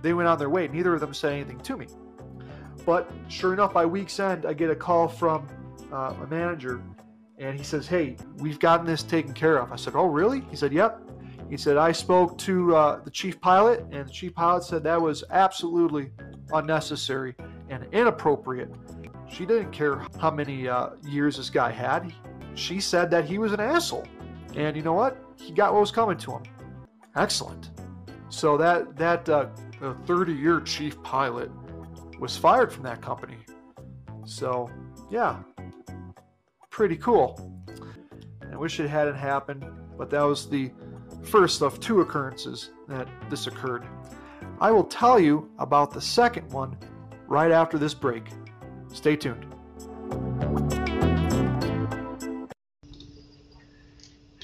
They 0.00 0.12
went 0.12 0.28
on 0.28 0.38
their 0.38 0.50
way. 0.50 0.68
Neither 0.68 0.94
of 0.94 1.00
them 1.00 1.14
said 1.14 1.32
anything 1.32 1.60
to 1.60 1.76
me. 1.76 1.86
But 2.84 3.10
sure 3.28 3.52
enough, 3.52 3.72
by 3.72 3.86
week's 3.86 4.18
end, 4.18 4.44
I 4.44 4.52
get 4.54 4.70
a 4.70 4.74
call 4.74 5.06
from 5.06 5.46
uh, 5.92 6.14
a 6.20 6.26
manager, 6.26 6.82
and 7.38 7.56
he 7.56 7.62
says, 7.62 7.86
"Hey, 7.86 8.16
we've 8.38 8.58
gotten 8.58 8.84
this 8.84 9.04
taken 9.04 9.32
care 9.32 9.58
of." 9.58 9.70
I 9.70 9.76
said, 9.76 9.94
"Oh, 9.94 10.06
really?" 10.06 10.40
He 10.50 10.56
said, 10.56 10.72
"Yep." 10.72 11.00
He 11.52 11.58
said, 11.58 11.76
"I 11.76 11.92
spoke 11.92 12.38
to 12.38 12.74
uh, 12.74 13.00
the 13.04 13.10
chief 13.10 13.38
pilot, 13.38 13.80
and 13.92 14.08
the 14.08 14.10
chief 14.10 14.34
pilot 14.34 14.64
said 14.64 14.82
that 14.84 14.98
was 14.98 15.22
absolutely 15.28 16.10
unnecessary 16.50 17.34
and 17.68 17.84
inappropriate. 17.92 18.70
She 19.28 19.44
didn't 19.44 19.70
care 19.70 20.00
how 20.18 20.30
many 20.30 20.66
uh, 20.66 20.92
years 21.06 21.36
this 21.36 21.50
guy 21.50 21.70
had. 21.70 22.10
She 22.54 22.80
said 22.80 23.10
that 23.10 23.26
he 23.26 23.36
was 23.36 23.52
an 23.52 23.60
asshole. 23.60 24.06
And 24.56 24.74
you 24.74 24.82
know 24.82 24.94
what? 24.94 25.18
He 25.36 25.52
got 25.52 25.74
what 25.74 25.80
was 25.80 25.90
coming 25.90 26.16
to 26.16 26.30
him. 26.30 26.42
Excellent. 27.16 27.68
So 28.30 28.56
that 28.56 28.96
that 28.96 29.28
uh, 29.28 29.50
30-year 30.06 30.62
chief 30.62 31.02
pilot 31.02 31.50
was 32.18 32.34
fired 32.34 32.72
from 32.72 32.84
that 32.84 33.02
company. 33.02 33.36
So 34.24 34.70
yeah, 35.10 35.42
pretty 36.70 36.96
cool. 36.96 37.52
I 38.50 38.56
wish 38.56 38.80
it 38.80 38.88
hadn't 38.88 39.16
happened, 39.16 39.66
but 39.98 40.08
that 40.08 40.22
was 40.22 40.48
the 40.48 40.70
first 41.22 41.62
of 41.62 41.80
two 41.80 42.00
occurrences 42.00 42.70
that 42.88 43.08
this 43.30 43.46
occurred. 43.46 43.84
I 44.60 44.70
will 44.70 44.84
tell 44.84 45.18
you 45.18 45.50
about 45.58 45.92
the 45.92 46.00
second 46.00 46.50
one 46.52 46.76
right 47.26 47.50
after 47.50 47.78
this 47.78 47.94
break. 47.94 48.24
Stay 48.92 49.16
tuned. 49.16 49.46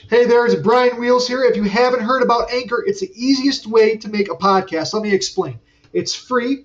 Hey 0.08 0.24
there, 0.24 0.46
it's 0.46 0.54
Bryan 0.54 0.96
Wheelz 0.96 1.26
here. 1.26 1.44
If 1.44 1.54
you 1.54 1.64
haven't 1.64 2.00
heard 2.00 2.22
about 2.22 2.50
Anchor, 2.50 2.82
it's 2.86 3.00
the 3.00 3.12
easiest 3.14 3.66
way 3.66 3.98
to 3.98 4.08
make 4.08 4.30
a 4.30 4.36
podcast. 4.36 4.94
Let 4.94 5.02
me 5.02 5.12
explain. 5.12 5.58
It's 5.92 6.14
free. 6.14 6.64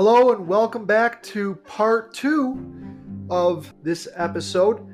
Hello 0.00 0.32
and 0.32 0.46
welcome 0.46 0.84
back 0.84 1.20
to 1.24 1.56
part 1.66 2.14
two 2.14 2.64
of 3.30 3.74
this 3.82 4.06
episode. 4.14 4.86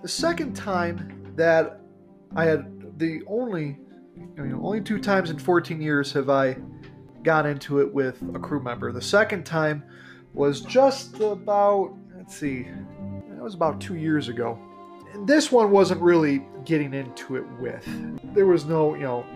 The 0.00 0.08
second 0.08 0.56
time 0.56 1.34
that 1.36 1.82
I 2.34 2.46
had 2.46 2.98
the 2.98 3.20
only, 3.26 3.76
you 4.16 4.46
know, 4.46 4.64
only 4.64 4.80
two 4.80 5.00
times 5.00 5.28
in 5.28 5.38
14 5.38 5.82
years 5.82 6.14
have 6.14 6.30
I 6.30 6.56
got 7.22 7.44
into 7.44 7.80
it 7.80 7.92
with 7.92 8.22
a 8.34 8.38
crew 8.38 8.62
member. 8.62 8.90
The 8.90 9.02
second 9.02 9.44
time 9.44 9.84
was 10.32 10.62
just 10.62 11.20
about, 11.20 11.94
let's 12.16 12.34
see, 12.34 12.60
it 12.60 13.42
was 13.42 13.52
about 13.52 13.82
two 13.82 13.96
years 13.96 14.28
ago. 14.28 14.58
And 15.12 15.28
this 15.28 15.52
one 15.52 15.70
wasn't 15.70 16.00
really 16.00 16.46
getting 16.64 16.94
into 16.94 17.36
it 17.36 17.44
with. 17.60 17.86
There 18.32 18.46
was 18.46 18.64
no, 18.64 18.94
you 18.94 19.02
know, 19.02 19.26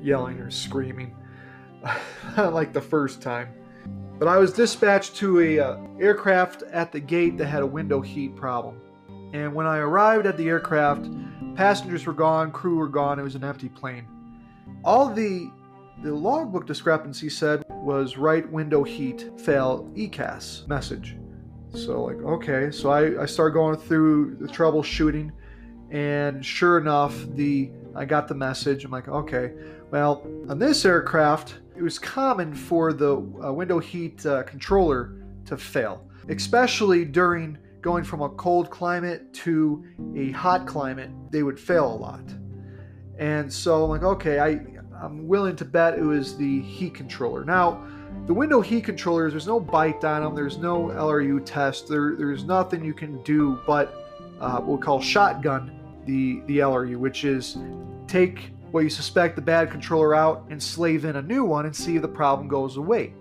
yelling 0.00 0.38
or 0.38 0.50
screaming 0.50 1.14
like 2.38 2.72
the 2.72 2.80
first 2.80 3.20
time. 3.20 3.52
But 4.22 4.28
I 4.28 4.38
was 4.38 4.52
dispatched 4.52 5.16
to 5.16 5.40
a 5.40 5.58
uh, 5.58 5.78
aircraft 5.98 6.62
at 6.70 6.92
the 6.92 7.00
gate 7.00 7.36
that 7.38 7.46
had 7.46 7.60
a 7.60 7.66
window 7.66 8.00
heat 8.00 8.36
problem. 8.36 8.80
And 9.32 9.52
when 9.52 9.66
I 9.66 9.78
arrived 9.78 10.26
at 10.26 10.36
the 10.36 10.48
aircraft, 10.48 11.08
passengers 11.56 12.06
were 12.06 12.12
gone, 12.12 12.52
crew 12.52 12.76
were 12.76 12.86
gone, 12.86 13.18
it 13.18 13.24
was 13.24 13.34
an 13.34 13.42
empty 13.42 13.68
plane. 13.68 14.06
All 14.84 15.12
the 15.12 15.50
the 16.04 16.14
logbook 16.14 16.68
discrepancy 16.68 17.28
said 17.28 17.64
was 17.68 18.16
right 18.16 18.48
window 18.48 18.84
heat 18.84 19.28
fail 19.40 19.90
EICAS 19.96 20.68
message. 20.68 21.16
So 21.74 22.04
like 22.04 22.18
okay, 22.18 22.70
so 22.70 22.90
I, 22.90 23.22
I 23.22 23.26
started 23.26 23.54
going 23.54 23.76
through 23.76 24.36
the 24.36 24.46
troubleshooting 24.46 25.32
and 25.90 26.46
sure 26.46 26.78
enough 26.78 27.26
the 27.34 27.72
I 27.96 28.04
got 28.04 28.28
the 28.28 28.36
message. 28.36 28.84
I'm 28.84 28.92
like, 28.92 29.08
okay, 29.08 29.52
well, 29.90 30.24
on 30.48 30.60
this 30.60 30.84
aircraft, 30.84 31.56
it 31.76 31.82
was 31.82 31.98
common 31.98 32.54
for 32.54 32.92
the 32.92 33.16
uh, 33.16 33.52
window 33.52 33.78
heat 33.78 34.24
uh, 34.26 34.42
controller 34.42 35.14
to 35.46 35.56
fail, 35.56 36.06
especially 36.28 37.04
during 37.04 37.58
going 37.80 38.04
from 38.04 38.22
a 38.22 38.28
cold 38.30 38.70
climate 38.70 39.32
to 39.34 39.84
a 40.16 40.30
hot 40.30 40.66
climate. 40.66 41.10
They 41.30 41.42
would 41.42 41.58
fail 41.58 41.92
a 41.92 41.96
lot. 41.96 42.22
And 43.18 43.52
so 43.52 43.84
I'm 43.84 43.90
like, 43.90 44.02
okay, 44.02 44.38
I, 44.38 44.60
I'm 45.02 45.26
willing 45.26 45.56
to 45.56 45.64
bet 45.64 45.98
it 45.98 46.02
was 46.02 46.36
the 46.36 46.62
heat 46.62 46.94
controller. 46.94 47.44
Now, 47.44 47.84
the 48.26 48.34
window 48.34 48.60
heat 48.60 48.84
controllers, 48.84 49.32
there's 49.32 49.46
no 49.46 49.58
BITE 49.58 50.04
on 50.04 50.22
them, 50.22 50.34
there's 50.34 50.58
no 50.58 50.88
LRU 50.88 51.44
test, 51.44 51.88
there, 51.88 52.14
there's 52.16 52.44
nothing 52.44 52.84
you 52.84 52.94
can 52.94 53.22
do 53.22 53.58
but 53.66 53.94
uh, 54.40 54.60
what 54.60 54.78
we 54.78 54.82
call 54.82 55.00
shotgun 55.00 55.72
the, 56.06 56.42
the 56.46 56.58
LRU, 56.58 56.96
which 56.96 57.24
is 57.24 57.58
take 58.06 58.52
what 58.72 58.84
you 58.84 58.90
suspect 58.90 59.36
the 59.36 59.42
bad 59.42 59.70
controller 59.70 60.14
out 60.14 60.44
and 60.50 60.60
slave 60.60 61.04
in 61.04 61.16
a 61.16 61.22
new 61.22 61.44
one 61.44 61.66
and 61.66 61.76
see 61.76 61.96
if 61.96 62.02
the 62.02 62.08
problem 62.08 62.48
goes 62.48 62.78
away. 62.78 63.14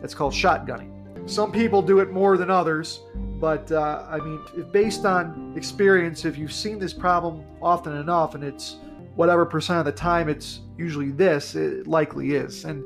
That's 0.00 0.14
called 0.14 0.32
shotgunning. 0.32 0.92
Some 1.28 1.50
people 1.50 1.80
do 1.80 2.00
it 2.00 2.10
more 2.12 2.36
than 2.36 2.50
others, 2.50 3.00
but 3.40 3.70
uh, 3.72 4.04
I 4.08 4.18
mean, 4.18 4.40
based 4.72 5.04
on 5.04 5.54
experience, 5.56 6.24
if 6.24 6.36
you've 6.36 6.52
seen 6.52 6.78
this 6.78 6.92
problem 6.92 7.44
often 7.62 7.96
enough 7.96 8.34
and 8.34 8.44
it's 8.44 8.76
whatever 9.14 9.46
percent 9.46 9.78
of 9.78 9.86
the 9.86 9.92
time 9.92 10.28
it's 10.28 10.60
usually 10.76 11.10
this, 11.10 11.54
it 11.54 11.86
likely 11.86 12.34
is. 12.34 12.64
And 12.64 12.84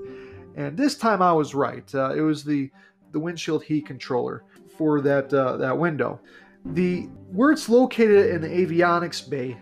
and 0.57 0.77
this 0.77 0.97
time 0.97 1.23
I 1.23 1.33
was 1.33 1.55
right. 1.55 1.95
Uh, 1.95 2.15
it 2.15 2.21
was 2.21 2.45
the 2.45 2.71
the 3.12 3.21
windshield 3.21 3.65
heat 3.65 3.87
controller 3.87 4.45
for 4.77 5.00
that 5.03 5.33
uh, 5.33 5.57
that 5.59 5.77
window. 5.77 6.21
The 6.65 7.03
where 7.33 7.50
it's 7.50 7.69
located 7.69 8.31
in 8.31 8.41
the 8.41 8.49
avionics 8.49 9.29
bay 9.29 9.59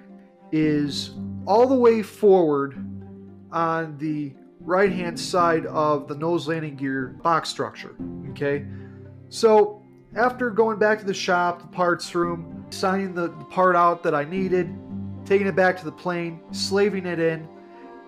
is 0.53 1.13
all 1.47 1.67
the 1.67 1.75
way 1.75 2.03
forward 2.03 2.75
on 3.53 3.97
the 3.99 4.35
right 4.61 4.93
hand 4.93 5.19
side 5.19 5.67
of 5.67 6.09
the 6.09 6.15
nose 6.15 6.49
landing 6.49 6.77
gear 6.77 7.19
box 7.23 7.49
structure. 7.49 7.97
Okay, 8.31 8.67
so 9.29 9.83
after 10.15 10.51
going 10.51 10.79
back 10.79 10.99
to 10.99 11.05
the 11.05 11.15
shop, 11.15 11.63
the 11.63 11.69
parts 11.69 12.15
room, 12.15 12.67
signing 12.71 13.15
the 13.15 13.31
part 13.51 13.77
out 13.77 14.03
that 14.03 14.15
I 14.15 14.25
needed, 14.25 14.75
taking 15.25 15.47
it 15.47 15.57
back 15.57 15.79
to 15.79 15.85
the 15.85 15.93
plane, 15.93 16.41
slaving 16.51 17.07
it 17.07 17.19
in, 17.19 17.49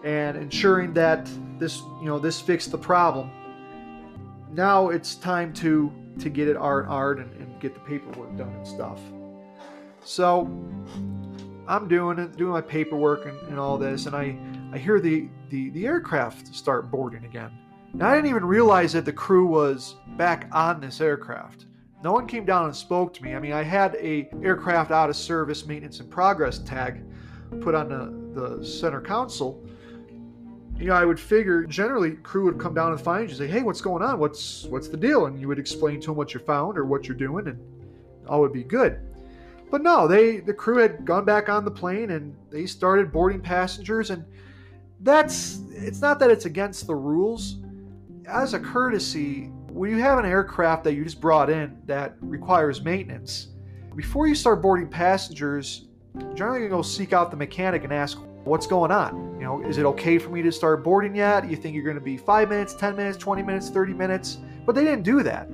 and 0.05 0.37
ensuring 0.37 0.93
that 0.95 1.29
this 1.59 1.79
you 2.01 2.07
know 2.07 2.19
this 2.19 2.41
fixed 2.41 2.71
the 2.71 2.79
problem. 2.79 3.31
Now 4.53 4.89
it's 4.89 5.15
time 5.15 5.53
to 5.55 5.93
to 6.19 6.29
get 6.29 6.49
it 6.49 6.57
art 6.57 6.87
art 6.89 7.19
and, 7.19 7.33
and 7.41 7.61
get 7.61 7.75
the 7.75 7.81
paperwork 7.81 8.37
done 8.37 8.53
and 8.55 8.67
stuff. 8.67 9.01
So 10.03 10.47
I'm 11.71 11.87
doing 11.87 12.19
it, 12.19 12.37
doing 12.37 12.51
my 12.51 12.61
paperwork 12.61 13.27
and, 13.27 13.41
and 13.43 13.57
all 13.57 13.79
this, 13.79 14.07
and 14.07 14.17
I, 14.17 14.37
I 14.73 14.79
hear 14.79 14.99
the, 14.99 15.29
the, 15.51 15.71
the 15.71 15.87
aircraft 15.87 16.53
start 16.53 16.91
boarding 16.91 17.25
again. 17.25 17.53
Now, 17.95 18.09
I 18.09 18.17
didn't 18.17 18.29
even 18.29 18.45
realize 18.45 18.93
that 18.95 19.05
the 19.05 19.13
crew 19.13 19.47
was 19.47 19.95
back 20.17 20.49
on 20.51 20.81
this 20.81 21.01
aircraft. 21.01 21.67
No 22.03 22.11
one 22.11 22.27
came 22.27 22.45
down 22.45 22.65
and 22.65 22.75
spoke 22.75 23.15
to 23.15 23.23
me. 23.23 23.37
I 23.37 23.39
mean, 23.39 23.53
I 23.53 23.63
had 23.63 23.95
a 24.01 24.29
aircraft 24.43 24.91
out 24.91 25.11
of 25.11 25.17
service 25.17 25.65
maintenance 25.65 26.01
in 26.01 26.09
progress 26.09 26.59
tag 26.59 27.05
put 27.61 27.77
on 27.77 27.89
the, 27.89 28.41
the 28.41 28.65
center 28.65 29.01
console. 29.01 29.65
You 30.77 30.87
know, 30.87 30.95
I 30.95 31.05
would 31.05 31.21
figure 31.21 31.63
generally 31.67 32.13
crew 32.17 32.47
would 32.47 32.59
come 32.59 32.75
down 32.75 32.91
and 32.91 33.01
find 33.01 33.31
you, 33.31 33.37
say, 33.37 33.47
"Hey, 33.47 33.63
what's 33.63 33.83
going 33.83 34.03
on? 34.03 34.19
What's 34.19 34.65
what's 34.65 34.89
the 34.89 34.97
deal?" 34.97 35.27
And 35.27 35.39
you 35.39 35.47
would 35.47 35.59
explain 35.59 36.01
to 36.01 36.07
them 36.07 36.17
what 36.17 36.33
you 36.33 36.41
found 36.41 36.79
or 36.79 36.85
what 36.85 37.07
you're 37.07 37.17
doing, 37.17 37.49
and 37.49 37.61
all 38.27 38.41
would 38.41 38.53
be 38.53 38.65
good. 38.65 38.99
But 39.71 39.83
no, 39.83 40.09
they 40.09 40.41
the 40.41 40.55
crew 40.55 40.79
had 40.79 41.05
gone 41.05 41.25
back 41.25 41.49
on 41.49 41.65
the 41.65 41.71
plane 41.71 42.11
and 42.11 42.37
they 42.51 42.67
started 42.67 43.13
boarding 43.13 43.41
passengers 43.41 44.11
and 44.11 44.25
that's 45.01 45.61
it's 45.71 46.01
not 46.01 46.19
that 46.19 46.31
it's 46.31 46.45
against 46.45 46.87
the 46.87 46.95
rules. 46.95 47.57
As 48.27 48.55
a 48.55 48.61
courtesy, 48.61 49.47
when 49.69 49.91
you 49.91 49.99
have 49.99 50.19
an 50.19 50.27
aircraft 50.27 50.85
that 50.85 50.95
you 50.95 51.05
just 51.05 51.21
brought 51.21 51.49
in 51.49 51.79
that 51.87 52.17
requires 52.21 52.83
maintenance, 52.83 53.49
before 53.97 54.27
you 54.27 54.35
start 54.35 54.61
boarding 54.61 54.89
passengers, 54.89 55.87
generally 56.35 56.63
you 56.63 56.69
go 56.69 56.83
seek 56.83 57.13
out 57.13 57.31
the 57.31 57.37
mechanic 57.37 57.85
and 57.85 57.93
ask 57.93 58.19
what's 58.45 58.67
going 58.67 58.91
on. 58.91 59.35
You 59.35 59.45
know, 59.47 59.63
is 59.63 59.79
it 59.79 59.85
okay 59.87 60.19
for 60.19 60.31
me 60.31 60.43
to 60.43 60.53
start 60.53 60.85
boarding 60.85 61.15
yet? 61.15 61.49
You 61.49 61.57
think 61.57 61.75
you're 61.75 61.85
going 61.85 61.97
to 61.97 62.03
be 62.03 62.17
5 62.17 62.49
minutes, 62.49 62.75
10 62.75 62.97
minutes, 62.97 63.17
20 63.19 63.43
minutes, 63.43 63.71
30 63.71 63.95
minutes? 63.95 64.39
But 64.67 64.75
they 64.75 64.85
didn't 64.85 65.03
do 65.03 65.23
that. 65.23 65.49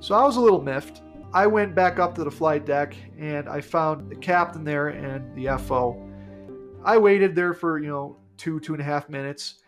So 0.00 0.14
I 0.14 0.24
was 0.24 0.36
a 0.36 0.40
little 0.40 0.62
miffed. 0.62 1.02
I 1.32 1.46
went 1.46 1.74
back 1.74 1.98
up 2.00 2.14
to 2.16 2.24
the 2.24 2.30
flight 2.30 2.66
deck 2.66 2.96
and 3.18 3.48
I 3.48 3.60
found 3.60 4.10
the 4.10 4.16
captain 4.16 4.64
there 4.64 4.88
and 4.88 5.34
the 5.36 5.56
FO. 5.58 6.08
I 6.84 6.98
waited 6.98 7.36
there 7.36 7.54
for, 7.54 7.78
you 7.78 7.88
know, 7.88 8.16
two, 8.36 8.58
two 8.58 8.72
and 8.72 8.80
a 8.80 8.84
half 8.84 9.08
minutes. 9.08 9.62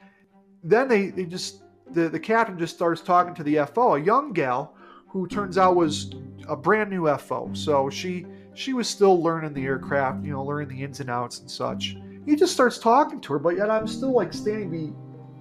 Then 0.64 0.88
they, 0.88 1.10
they 1.10 1.24
just, 1.24 1.62
the, 1.92 2.08
the 2.08 2.18
captain 2.18 2.58
just 2.58 2.74
starts 2.74 3.00
talking 3.00 3.34
to 3.34 3.44
the 3.44 3.64
FO, 3.72 3.94
a 3.94 4.00
young 4.00 4.32
gal 4.32 4.74
who 5.08 5.28
turns 5.28 5.56
out 5.56 5.76
was 5.76 6.10
a 6.48 6.56
brand 6.56 6.90
new 6.90 7.06
FO. 7.16 7.50
So 7.52 7.88
she, 7.90 8.26
she 8.54 8.72
was 8.72 8.88
still 8.88 9.22
learning 9.22 9.54
the 9.54 9.64
aircraft, 9.64 10.24
you 10.24 10.32
know, 10.32 10.44
learning 10.44 10.68
the 10.68 10.82
ins 10.82 10.98
and 10.98 11.10
outs 11.10 11.40
and 11.40 11.50
such. 11.50 11.96
He 12.26 12.34
just 12.34 12.52
starts 12.52 12.78
talking 12.78 13.20
to 13.20 13.32
her, 13.34 13.38
but 13.38 13.56
yet 13.56 13.70
I'm 13.70 13.86
still 13.86 14.12
like 14.12 14.32
standing 14.32 14.70
be, 14.70 14.92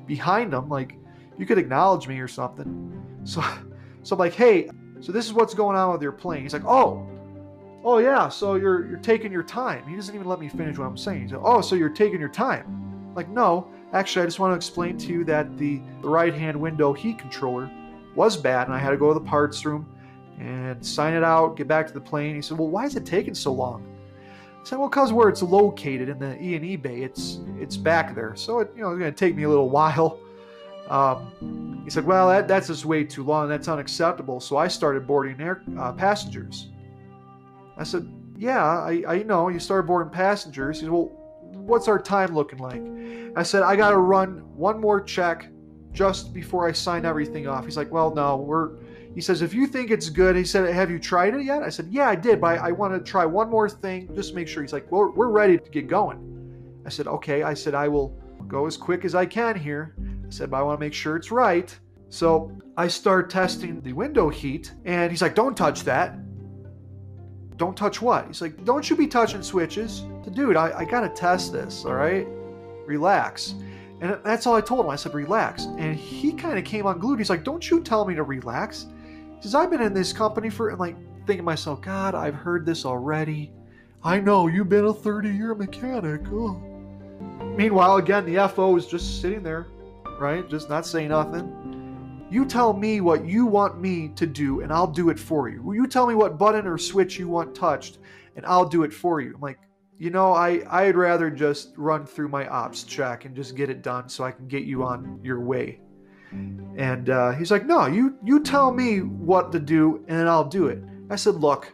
behind 0.06 0.54
him, 0.54 0.70
like 0.70 0.98
you 1.40 1.48
could 1.48 1.58
acknowledge 1.58 2.08
me 2.08 2.20
or 2.20 2.28
something. 2.28 3.22
So, 3.24 3.42
so 4.04 4.16
I'm 4.16 4.20
like, 4.20 4.34
hey, 4.34 4.70
So 5.02 5.12
this 5.12 5.26
is 5.26 5.34
what's 5.34 5.54
going 5.54 5.76
on 5.76 5.92
with 5.92 6.02
your 6.02 6.12
plane. 6.12 6.44
He's 6.44 6.54
like, 6.54 6.66
oh, 6.66 7.06
oh 7.84 7.98
yeah, 7.98 8.30
so 8.30 8.56
you're 8.56 8.88
you're 8.88 9.00
taking 9.00 9.32
your 9.32 9.44
time. 9.44 9.86
He 9.88 9.96
doesn't 9.96 10.14
even 10.14 10.28
let 10.28 10.40
me 10.40 10.48
finish 10.48 10.78
what 10.78 10.86
I'm 10.86 10.98
saying. 10.98 11.24
He's 11.24 11.32
like, 11.32 11.42
oh, 11.44 11.62
so 11.62 11.76
you're 11.76 11.90
taking 11.90 12.20
your 12.20 12.30
time. 12.30 12.66
I'm 13.10 13.16
like, 13.16 13.30
no, 13.30 13.68
actually, 13.94 14.24
I 14.24 14.26
just 14.26 14.40
want 14.40 14.52
to 14.52 14.56
explain 14.56 14.98
to 15.00 15.08
you 15.08 15.24
that 15.26 15.58
the, 15.58 15.82
the 16.02 16.08
right 16.08 16.34
hand 16.34 16.60
window 16.60 16.94
heat 16.94 17.18
controller 17.18 17.70
was 18.16 18.38
bad, 18.38 18.68
and 18.68 18.76
I 18.76 18.80
had 18.80 18.92
to 18.92 18.98
go 18.98 19.14
to 19.14 19.20
the 19.20 19.26
parts 19.26 19.66
room 19.66 19.88
and 20.40 20.84
sign 20.86 21.14
it 21.14 21.24
out, 21.24 21.58
get 21.58 21.68
back 21.68 21.88
to 21.88 21.94
the 21.94 22.02
plane. 22.02 22.36
He 22.36 22.42
said, 22.42 22.58
well, 22.58 22.70
why 22.70 22.86
is 22.86 22.96
it 22.96 23.06
taking 23.06 23.36
so 23.36 23.52
long? 23.52 23.86
I 24.62 24.64
said, 24.64 24.80
well, 24.80 24.90
because 24.90 25.12
where 25.12 25.30
it's 25.30 25.42
located 25.42 26.10
in 26.10 26.20
the 26.20 26.42
E 26.42 26.56
and 26.56 26.64
E 26.64 26.76
bay, 26.76 27.02
it's 27.02 27.40
it's 27.60 27.78
back 27.78 28.14
there, 28.14 28.36
so 28.36 28.60
it, 28.60 28.72
you 28.76 28.84
know 28.84 28.92
it's 28.92 29.00
going 29.00 29.12
to 29.12 29.18
take 29.18 29.36
me 29.36 29.44
a 29.44 29.50
little 29.50 29.70
while. 29.80 30.20
Um, 30.92 31.82
he 31.86 31.90
said, 31.90 32.06
well, 32.06 32.28
that, 32.28 32.50
that's 32.50 32.68
just 32.68 32.86
way 32.86 33.06
too 33.06 33.24
long. 33.24 33.48
That's 33.48 33.70
unacceptable. 33.70 34.42
So 34.42 34.58
I 34.58 34.68
started 34.68 35.08
boarding 35.08 35.40
air 35.40 35.64
uh, 35.80 35.94
passengers. 35.94 36.68
I 37.78 37.84
said, 37.84 38.12
yeah, 38.38 38.64
I, 38.64 39.04
I 39.08 39.24
know. 39.24 39.48
You 39.48 39.60
started 39.60 39.88
boarding 39.88 40.12
passengers. 40.12 40.80
He 40.80 40.86
said, 40.86 40.92
well, 40.92 41.06
what's 41.54 41.88
our 41.88 41.98
time 41.98 42.36
looking 42.36 42.60
like? 42.60 42.82
I 43.38 43.44
said, 43.44 43.64
I 43.64 43.78
got 43.78 43.92
to 43.92 43.98
run 43.98 44.40
one 44.56 44.82
more 44.82 45.00
check 45.02 45.48
just 45.94 46.34
before 46.34 46.68
I 46.68 46.74
sign 46.74 47.06
everything 47.06 47.48
off. 47.48 47.64
He's 47.64 47.78
like, 47.78 47.92
well, 47.92 48.14
no, 48.14 48.38
we're. 48.38 48.72
He 49.16 49.22
says, 49.22 49.42
if 49.42 49.54
you 49.54 49.68
think 49.68 49.92
it's 49.92 50.10
good, 50.10 50.36
he 50.36 50.44
said, 50.46 50.74
have 50.74 50.90
you 50.90 51.00
tried 51.00 51.36
it 51.36 51.44
yet? 51.44 51.64
I 51.64 51.70
said, 51.70 51.88
yeah, 51.92 52.08
I 52.08 52.16
did, 52.16 52.40
but 52.40 52.60
I, 52.60 52.70
I 52.70 52.72
want 52.72 52.94
to 52.94 53.00
try 53.12 53.26
one 53.26 53.50
more 53.50 53.70
thing, 53.70 54.14
just 54.16 54.34
make 54.34 54.48
sure. 54.48 54.64
He's 54.64 54.72
like, 54.72 54.90
well, 54.90 55.12
we're 55.14 55.28
ready 55.28 55.58
to 55.58 55.70
get 55.70 55.88
going. 55.88 56.82
I 56.86 56.90
said, 56.90 57.08
okay. 57.08 57.44
I 57.44 57.54
said, 57.54 57.76
I 57.76 57.90
will 57.90 58.10
go 58.48 58.66
as 58.68 58.78
quick 58.78 59.04
as 59.04 59.14
I 59.14 59.26
can 59.26 59.58
here. 59.58 59.96
Said, 60.32 60.50
but 60.52 60.58
I 60.58 60.62
want 60.64 60.80
to 60.80 60.86
make 60.86 60.94
sure 60.94 61.16
it's 61.16 61.32
right. 61.32 61.78
So 62.10 62.52
I 62.78 62.88
start 62.88 63.30
testing 63.30 63.82
the 63.82 63.94
window 63.94 64.30
heat, 64.30 64.74
and 64.86 65.12
he's 65.12 65.22
like, 65.22 65.36
don't 65.36 65.56
touch 65.56 65.84
that. 65.84 66.18
Don't 67.58 67.78
touch 67.78 68.02
what? 68.02 68.28
He's 68.28 68.42
like, 68.42 68.66
don't 68.66 68.90
you 68.90 68.96
be 68.96 69.08
touching 69.08 69.44
switches. 69.44 70.04
Dude, 70.34 70.56
I, 70.56 70.80
I 70.80 70.86
gotta 70.86 71.10
test 71.10 71.54
this, 71.54 71.86
all 71.86 71.94
right? 71.94 72.28
Relax. 72.86 73.56
And 74.02 74.18
that's 74.24 74.48
all 74.48 74.56
I 74.56 74.62
told 74.62 74.84
him. 74.84 74.90
I 74.90 74.96
said, 74.96 75.14
relax. 75.14 75.66
And 75.78 75.96
he 75.96 76.34
kind 76.34 76.58
of 76.58 76.66
came 76.66 76.88
unglued. 76.88 77.20
He's 77.20 77.30
like, 77.30 77.44
don't 77.44 77.70
you 77.70 77.82
tell 77.82 78.04
me 78.04 78.16
to 78.16 78.24
relax. 78.24 78.88
He 79.36 79.44
says, 79.44 79.54
I've 79.54 79.70
been 79.70 79.82
in 79.82 79.94
this 79.94 80.12
company 80.12 80.50
for, 80.50 80.70
and 80.70 80.80
like, 80.80 80.96
thinking 81.28 81.38
to 81.38 81.44
myself, 81.44 81.82
God, 81.82 82.16
I've 82.16 82.36
heard 82.36 82.66
this 82.66 82.86
already. 82.86 83.52
I 84.04 84.20
know, 84.20 84.48
you've 84.48 84.70
been 84.70 84.86
a 84.86 84.94
30 84.94 85.30
year 85.30 85.54
mechanic. 85.54 86.24
Meanwhile, 87.56 87.98
again, 87.98 88.26
the 88.26 88.48
FO 88.50 88.76
is 88.76 88.88
just 88.88 89.22
sitting 89.22 89.44
there, 89.44 89.68
right? 90.22 90.48
Just 90.48 90.70
not 90.70 90.86
say 90.86 91.08
nothing. 91.08 92.28
You 92.30 92.46
tell 92.46 92.72
me 92.72 93.02
what 93.02 93.26
you 93.26 93.46
want 93.46 93.82
me 93.82 94.10
to 94.16 94.26
do, 94.26 94.62
and 94.62 94.72
I'll 94.72 94.88
do 94.88 95.10
it 95.10 95.20
for 95.20 95.50
you. 95.50 95.74
You 95.74 95.88
tell 95.88 96.08
me 96.08 96.16
what 96.16 96.38
button 96.38 96.66
or 96.66 96.78
switch 96.78 97.20
you 97.20 97.28
want 97.28 97.54
touched, 97.54 97.98
and 98.38 98.46
I'll 98.46 98.70
do 98.70 98.84
it 98.84 98.94
for 98.94 99.20
you. 99.20 99.34
I'm 99.36 99.42
like, 99.42 99.60
you 99.98 100.10
know, 100.10 100.32
I, 100.32 100.64
I'd 100.70 100.96
rather 100.96 101.30
just 101.30 101.74
run 101.76 102.06
through 102.06 102.30
my 102.30 102.48
ops 102.48 102.84
check 102.84 103.26
and 103.26 103.36
just 103.36 103.56
get 103.56 103.70
it 103.70 103.82
done 103.82 104.08
so 104.08 104.24
I 104.24 104.32
can 104.32 104.48
get 104.48 104.64
you 104.64 104.84
on 104.84 105.20
your 105.22 105.42
way. 105.42 105.82
And 106.32 107.10
uh, 107.10 107.32
he's 107.32 107.52
like, 107.52 107.66
no, 107.66 107.88
you, 107.88 108.18
you 108.24 108.42
tell 108.42 108.72
me 108.72 109.00
what 109.00 109.52
to 109.52 109.60
do, 109.60 110.06
and 110.08 110.30
I'll 110.30 110.48
do 110.48 110.68
it. 110.68 110.82
I 111.10 111.18
said, 111.18 111.36
look, 111.36 111.74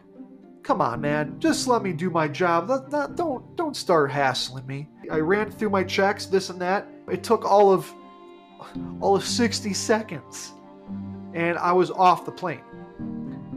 come 0.64 0.80
on, 0.80 1.00
man, 1.00 1.36
just 1.38 1.68
let 1.68 1.82
me 1.82 1.92
do 1.92 2.10
my 2.10 2.26
job. 2.26 2.66
Don't, 2.66 3.56
don't 3.56 3.76
start 3.76 4.10
hassling 4.10 4.66
me. 4.66 4.88
I 5.10 5.18
ran 5.18 5.50
through 5.50 5.70
my 5.70 5.84
checks, 5.84 6.26
this 6.26 6.50
and 6.50 6.60
that. 6.60 6.88
It 7.08 7.22
took 7.22 7.44
all 7.44 7.72
of 7.72 7.90
all 9.00 9.16
of 9.16 9.24
60 9.24 9.72
seconds. 9.74 10.52
And 11.34 11.58
I 11.58 11.72
was 11.72 11.90
off 11.90 12.24
the 12.24 12.32
plane. 12.32 12.62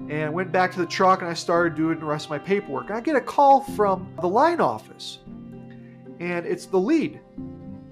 And 0.10 0.34
went 0.34 0.52
back 0.52 0.74
to 0.74 0.80
the 0.80 0.86
truck 0.86 1.22
and 1.22 1.30
I 1.30 1.34
started 1.34 1.76
doing 1.76 2.00
the 2.00 2.06
rest 2.06 2.26
of 2.26 2.32
my 2.32 2.40
paperwork. 2.40 2.90
And 2.90 2.98
I 2.98 3.02
get 3.02 3.16
a 3.16 3.22
call 3.22 3.62
from 3.62 4.14
the 4.20 4.28
line 4.28 4.60
office. 4.60 5.20
And 6.20 6.46
it's 6.46 6.66
the 6.66 6.78
lead. 6.78 7.22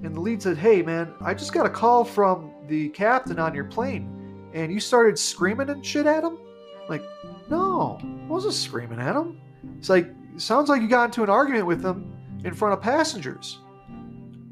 And 0.04 0.16
the 0.16 0.20
lead 0.20 0.42
said, 0.42 0.58
Hey 0.58 0.82
man, 0.82 1.14
I 1.22 1.34
just 1.34 1.54
got 1.54 1.66
a 1.66 1.70
call 1.70 2.04
from 2.04 2.52
the 2.68 2.90
captain 2.90 3.40
on 3.40 3.56
your 3.56 3.66
plane. 3.66 4.50
And 4.54 4.72
you 4.72 4.80
started 4.80 5.18
screaming 5.18 5.70
and 5.70 5.86
shit 5.86 6.06
at 6.06 6.24
him? 6.24 6.38
I'm 6.82 6.90
like, 6.90 7.04
no, 7.50 8.00
I 8.02 8.28
wasn't 8.28 8.54
screaming 8.54 9.00
at 9.00 9.16
him. 9.16 9.40
It's 9.78 9.90
like, 9.90 10.10
sounds 10.38 10.70
like 10.70 10.82
you 10.82 10.88
got 10.88 11.06
into 11.06 11.24
an 11.24 11.30
argument 11.30 11.66
with 11.66 11.84
him 11.84 12.16
in 12.44 12.54
front 12.54 12.74
of 12.74 12.82
passengers. 12.82 13.60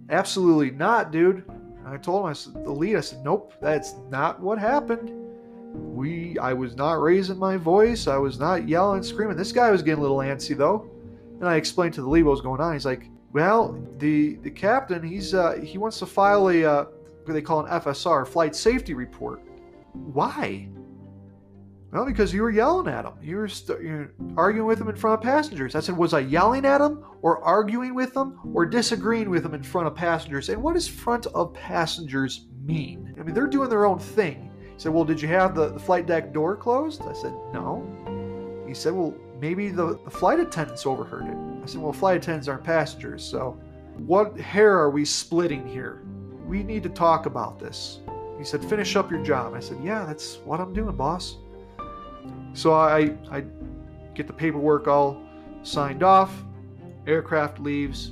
Absolutely 0.09 0.71
not, 0.71 1.11
dude. 1.11 1.43
I 1.87 1.97
told 1.97 2.21
him, 2.21 2.29
I 2.29 2.33
said, 2.33 2.53
the 2.63 2.71
lead, 2.71 2.95
I 2.95 3.01
said, 3.01 3.23
nope, 3.23 3.53
that's 3.61 3.95
not 4.09 4.39
what 4.41 4.59
happened. 4.59 5.11
We, 5.73 6.37
I 6.39 6.53
was 6.53 6.75
not 6.75 7.01
raising 7.01 7.37
my 7.37 7.57
voice. 7.57 8.07
I 8.07 8.17
was 8.17 8.39
not 8.39 8.67
yelling, 8.67 9.03
screaming. 9.03 9.37
This 9.37 9.51
guy 9.51 9.69
was 9.69 9.81
getting 9.81 9.99
a 9.99 10.01
little 10.01 10.17
antsy 10.17 10.55
though. 10.55 10.89
And 11.39 11.47
I 11.47 11.55
explained 11.55 11.93
to 11.95 12.01
the 12.01 12.09
lead 12.09 12.23
what 12.23 12.31
was 12.31 12.41
going 12.41 12.61
on. 12.61 12.73
He's 12.73 12.85
like, 12.85 13.09
well, 13.33 13.79
the 13.99 14.35
the 14.37 14.49
captain, 14.49 15.03
he's 15.03 15.33
uh, 15.33 15.59
he 15.63 15.77
wants 15.77 15.99
to 15.99 16.05
file 16.05 16.49
a 16.49 16.63
uh, 16.63 16.85
what 17.25 17.33
they 17.33 17.41
call 17.41 17.65
an 17.65 17.81
FSR, 17.81 18.27
flight 18.27 18.55
safety 18.55 18.93
report. 18.93 19.41
Why? 19.93 20.67
Well, 21.91 22.05
because 22.05 22.33
you 22.33 22.41
were 22.41 22.51
yelling 22.51 22.91
at 22.93 23.05
him. 23.05 23.13
You 23.21 23.37
were, 23.37 23.47
st- 23.47 23.81
you 23.81 23.89
were 23.89 24.11
arguing 24.35 24.67
with 24.67 24.79
him 24.79 24.89
in 24.89 24.95
front 24.95 25.19
of 25.19 25.23
passengers. 25.23 25.73
I 25.73 25.79
said, 25.79 25.95
was 25.95 26.13
I 26.13 26.19
yelling 26.19 26.65
at 26.65 26.81
him, 26.81 27.03
or 27.21 27.41
arguing 27.43 27.95
with 27.95 28.15
him, 28.15 28.39
or 28.53 28.65
disagreeing 28.65 29.29
with 29.29 29.45
him 29.45 29.53
in 29.53 29.63
front 29.63 29.87
of 29.87 29.95
passengers? 29.95 30.49
And 30.49 30.61
what 30.61 30.73
does 30.73 30.87
front 30.87 31.27
of 31.27 31.53
passengers 31.53 32.47
mean? 32.65 33.15
I 33.17 33.23
mean, 33.23 33.33
they're 33.33 33.47
doing 33.47 33.69
their 33.69 33.85
own 33.85 33.99
thing. 33.99 34.51
He 34.61 34.73
said, 34.75 34.93
well, 34.93 35.05
did 35.05 35.21
you 35.21 35.29
have 35.29 35.55
the, 35.55 35.69
the 35.69 35.79
flight 35.79 36.05
deck 36.05 36.33
door 36.33 36.57
closed? 36.57 37.01
I 37.03 37.13
said, 37.13 37.33
no. 37.53 38.63
He 38.67 38.73
said, 38.73 38.93
well, 38.93 39.15
maybe 39.39 39.69
the, 39.69 39.97
the 40.03 40.11
flight 40.11 40.41
attendants 40.41 40.85
overheard 40.85 41.27
it. 41.27 41.37
I 41.63 41.65
said, 41.65 41.81
well, 41.81 41.93
flight 41.93 42.17
attendants 42.17 42.49
aren't 42.49 42.65
passengers, 42.65 43.23
so 43.23 43.59
what 43.95 44.37
hair 44.37 44.77
are 44.77 44.89
we 44.89 45.05
splitting 45.05 45.65
here? 45.65 46.03
We 46.45 46.63
need 46.63 46.83
to 46.83 46.89
talk 46.89 47.25
about 47.25 47.59
this. 47.59 48.01
He 48.37 48.43
said, 48.43 48.63
finish 48.63 48.95
up 48.95 49.09
your 49.09 49.23
job. 49.23 49.53
I 49.53 49.61
said, 49.61 49.77
yeah, 49.81 50.05
that's 50.05 50.37
what 50.45 50.59
I'm 50.59 50.73
doing, 50.73 50.95
boss. 50.95 51.37
So 52.53 52.73
I, 52.73 53.15
I 53.31 53.43
get 54.15 54.27
the 54.27 54.33
paperwork 54.33 54.87
all 54.87 55.21
signed 55.63 56.03
off. 56.03 56.43
Aircraft 57.05 57.59
leaves. 57.59 58.11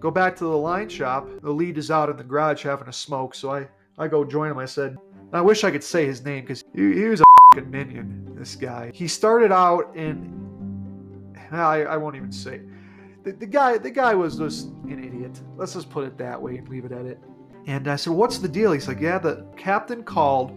Go 0.00 0.10
back 0.10 0.36
to 0.36 0.44
the 0.44 0.56
line 0.56 0.88
shop. 0.88 1.28
The 1.42 1.50
lead 1.50 1.78
is 1.78 1.90
out 1.90 2.08
in 2.08 2.16
the 2.16 2.24
garage 2.24 2.62
having 2.62 2.88
a 2.88 2.92
smoke, 2.92 3.34
so 3.34 3.50
I, 3.50 3.66
I 3.98 4.08
go 4.08 4.24
join 4.24 4.50
him. 4.50 4.58
I 4.58 4.66
said, 4.66 4.96
I 5.32 5.40
wish 5.40 5.64
I 5.64 5.70
could 5.70 5.82
say 5.82 6.06
his 6.06 6.24
name 6.24 6.42
because 6.42 6.62
he, 6.74 6.94
he, 6.94 7.04
was 7.04 7.20
a 7.20 7.60
minion, 7.62 8.34
this 8.38 8.54
guy. 8.54 8.90
He 8.94 9.08
started 9.08 9.50
out 9.52 9.96
in. 9.96 10.32
I, 11.50 11.82
I 11.82 11.96
won't 11.96 12.16
even 12.16 12.32
say. 12.32 12.60
The, 13.24 13.32
the 13.32 13.46
guy 13.46 13.78
the 13.78 13.90
guy 13.90 14.14
was 14.14 14.38
just 14.38 14.68
an 14.84 15.02
idiot. 15.02 15.40
Let's 15.56 15.74
just 15.74 15.90
put 15.90 16.04
it 16.04 16.16
that 16.18 16.40
way 16.40 16.58
and 16.58 16.68
leave 16.68 16.84
it 16.84 16.92
at 16.92 17.06
it. 17.06 17.18
And 17.66 17.88
I 17.88 17.96
said, 17.96 18.12
What's 18.12 18.38
the 18.38 18.48
deal? 18.48 18.72
He's 18.72 18.88
like, 18.88 19.00
Yeah, 19.00 19.18
the 19.18 19.46
captain 19.56 20.02
called 20.02 20.52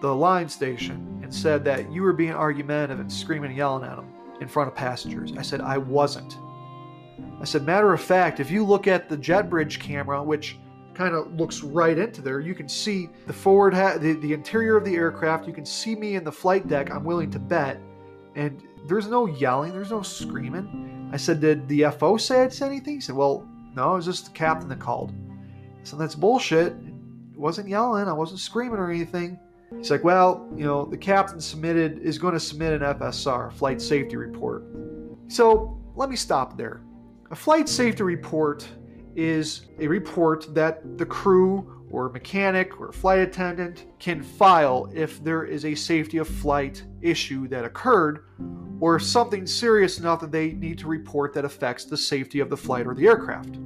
the 0.00 0.14
line 0.14 0.48
station 0.48 1.15
and 1.26 1.34
said 1.34 1.64
that 1.64 1.90
you 1.90 2.02
were 2.02 2.12
being 2.12 2.32
argumentative 2.32 3.00
and 3.00 3.12
screaming 3.12 3.50
and 3.50 3.58
yelling 3.58 3.82
at 3.82 3.98
him 3.98 4.08
in 4.40 4.46
front 4.46 4.68
of 4.68 4.76
passengers. 4.76 5.32
I 5.36 5.42
said, 5.42 5.60
I 5.60 5.76
wasn't. 5.76 6.38
I 7.40 7.44
said, 7.44 7.64
matter 7.64 7.92
of 7.92 8.00
fact, 8.00 8.38
if 8.38 8.48
you 8.48 8.64
look 8.64 8.86
at 8.86 9.08
the 9.08 9.16
jet 9.16 9.50
bridge 9.50 9.80
camera, 9.80 10.22
which 10.22 10.56
kind 10.94 11.16
of 11.16 11.34
looks 11.34 11.64
right 11.64 11.98
into 11.98 12.22
there, 12.22 12.38
you 12.38 12.54
can 12.54 12.68
see 12.68 13.08
the 13.26 13.32
forward, 13.32 13.74
ha- 13.74 13.98
the, 13.98 14.12
the 14.12 14.32
interior 14.32 14.76
of 14.76 14.84
the 14.84 14.94
aircraft. 14.94 15.48
You 15.48 15.52
can 15.52 15.66
see 15.66 15.96
me 15.96 16.14
in 16.14 16.22
the 16.22 16.30
flight 16.30 16.68
deck. 16.68 16.92
I'm 16.92 17.02
willing 17.02 17.32
to 17.32 17.40
bet. 17.40 17.80
And 18.36 18.62
there's 18.86 19.08
no 19.08 19.26
yelling, 19.26 19.72
there's 19.72 19.90
no 19.90 20.02
screaming. 20.02 21.10
I 21.12 21.16
said, 21.16 21.40
Did 21.40 21.66
the 21.66 21.86
FO 21.98 22.16
say 22.18 22.42
I'd 22.42 22.52
said 22.52 22.68
anything? 22.68 22.94
He 22.94 23.00
said, 23.00 23.16
Well, 23.16 23.44
no, 23.74 23.94
it 23.94 23.96
was 23.96 24.06
just 24.06 24.26
the 24.26 24.30
captain 24.30 24.68
that 24.68 24.78
called. 24.78 25.12
I 25.12 25.82
said, 25.82 25.98
That's 25.98 26.14
bullshit. 26.14 26.72
It 27.32 27.38
wasn't 27.38 27.68
yelling, 27.68 28.06
I 28.06 28.12
wasn't 28.12 28.38
screaming 28.38 28.78
or 28.78 28.92
anything. 28.92 29.40
He's 29.76 29.90
like, 29.90 30.04
well, 30.04 30.48
you 30.56 30.64
know, 30.64 30.84
the 30.84 30.96
captain 30.96 31.40
submitted 31.40 31.98
is 31.98 32.18
going 32.18 32.34
to 32.34 32.40
submit 32.40 32.80
an 32.80 32.80
FSR, 32.80 33.52
flight 33.52 33.80
safety 33.80 34.16
report. 34.16 34.64
So 35.28 35.80
let 35.96 36.08
me 36.08 36.16
stop 36.16 36.56
there. 36.56 36.82
A 37.30 37.36
flight 37.36 37.68
safety 37.68 38.02
report 38.02 38.68
is 39.16 39.66
a 39.80 39.88
report 39.88 40.54
that 40.54 40.98
the 40.98 41.06
crew 41.06 41.72
or 41.90 42.08
mechanic 42.10 42.80
or 42.80 42.92
flight 42.92 43.20
attendant 43.20 43.86
can 43.98 44.22
file 44.22 44.90
if 44.94 45.22
there 45.24 45.44
is 45.44 45.64
a 45.64 45.74
safety 45.74 46.18
of 46.18 46.28
flight 46.28 46.84
issue 47.00 47.48
that 47.48 47.64
occurred 47.64 48.24
or 48.80 48.98
something 48.98 49.46
serious 49.46 49.98
enough 49.98 50.20
that 50.20 50.30
they 50.30 50.52
need 50.52 50.78
to 50.78 50.86
report 50.86 51.32
that 51.32 51.44
affects 51.44 51.84
the 51.84 51.96
safety 51.96 52.40
of 52.40 52.50
the 52.50 52.56
flight 52.56 52.86
or 52.86 52.94
the 52.94 53.06
aircraft. 53.06 53.58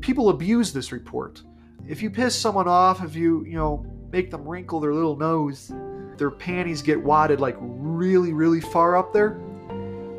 People 0.00 0.30
abuse 0.30 0.72
this 0.72 0.92
report. 0.92 1.42
If 1.86 2.02
you 2.02 2.10
piss 2.10 2.34
someone 2.34 2.66
off, 2.66 3.04
if 3.04 3.14
you, 3.14 3.44
you 3.44 3.56
know, 3.56 3.86
make 4.10 4.30
them 4.30 4.46
wrinkle 4.46 4.80
their 4.80 4.94
little 4.94 5.16
nose, 5.16 5.72
their 6.16 6.30
panties 6.30 6.82
get 6.82 7.02
wadded 7.02 7.40
like 7.40 7.56
really, 7.60 8.32
really 8.32 8.60
far 8.60 8.96
up 8.96 9.12
there, 9.12 9.40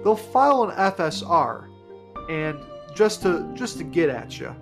they'll 0.03 0.15
file 0.15 0.63
an 0.63 0.75
FSR 0.93 1.69
and 2.29 2.59
just 2.95 3.21
to 3.21 3.51
just 3.53 3.77
to 3.77 3.83
get 3.83 4.09
at 4.09 4.39
you. 4.39 4.55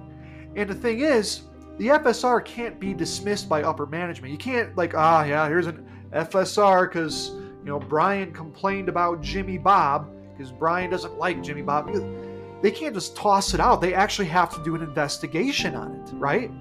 And 0.55 0.69
the 0.69 0.75
thing 0.75 0.99
is, 0.99 1.43
the 1.77 1.87
FSR 1.87 2.43
can't 2.45 2.79
be 2.79 2.93
dismissed 2.93 3.49
by 3.49 3.63
upper 3.63 3.85
management. 3.85 4.31
You 4.31 4.37
can't 4.37 4.75
like, 4.77 4.93
ah, 4.95 5.23
yeah, 5.23 5.47
here's 5.47 5.67
an 5.67 5.87
FSR 6.11 6.87
because, 6.87 7.31
you 7.31 7.65
know, 7.65 7.79
Brian 7.79 8.31
complained 8.31 8.89
about 8.89 9.21
Jimmy 9.21 9.57
Bob 9.57 10.09
because 10.31 10.51
Brian 10.51 10.91
doesn't 10.91 11.17
like 11.17 11.41
Jimmy 11.41 11.63
Bob. 11.63 11.91
They 12.61 12.71
can't 12.71 12.93
just 12.93 13.15
toss 13.15 13.53
it 13.53 13.59
out. 13.59 13.81
They 13.81 13.93
actually 13.93 14.27
have 14.27 14.53
to 14.55 14.63
do 14.63 14.75
an 14.75 14.81
investigation 14.81 15.75
on 15.75 15.95
it, 15.95 16.13
right? 16.13 16.51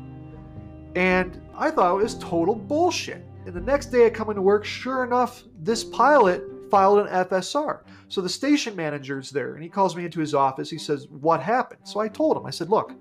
And 0.95 1.41
I 1.57 1.71
thought 1.71 1.99
it 1.99 2.03
was 2.03 2.19
total 2.19 2.55
bullshit. 2.55 3.25
And 3.47 3.55
the 3.55 3.61
next 3.61 3.87
day 3.87 4.07
I 4.07 4.11
come 4.11 4.29
into 4.29 4.43
work, 4.43 4.65
sure 4.65 5.05
enough, 5.05 5.43
this 5.61 5.83
pilot 5.83 6.45
filed 6.71 7.07
an 7.07 7.27
FSR. 7.27 7.81
So 8.09 8.21
the 8.21 8.29
station 8.29 8.77
manager's 8.77 9.31
there 9.31 9.55
and 9.55 9.63
he 9.63 9.69
calls 9.69 9.97
me 9.97 10.05
into 10.05 10.21
his 10.21 10.35
office. 10.35 10.71
He 10.71 10.79
says, 10.79 11.09
What 11.09 11.43
happened? 11.43 11.81
So 11.85 12.01
I 12.01 12.09
told 12.09 12.37
him, 12.37 12.47
I 12.47 12.51
said, 12.51 12.71
Look, 12.71 12.93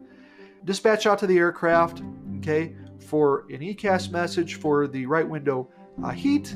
dispatch 0.66 1.06
out 1.06 1.20
to 1.20 1.28
the 1.28 1.38
aircraft, 1.38 2.02
okay, 2.38 2.76
for 3.00 3.46
an 3.50 3.60
EICAS 3.60 4.12
message 4.12 4.56
for 4.56 4.88
the 4.88 5.06
right 5.06 5.28
window 5.28 5.70
uh, 6.04 6.10
heat. 6.10 6.56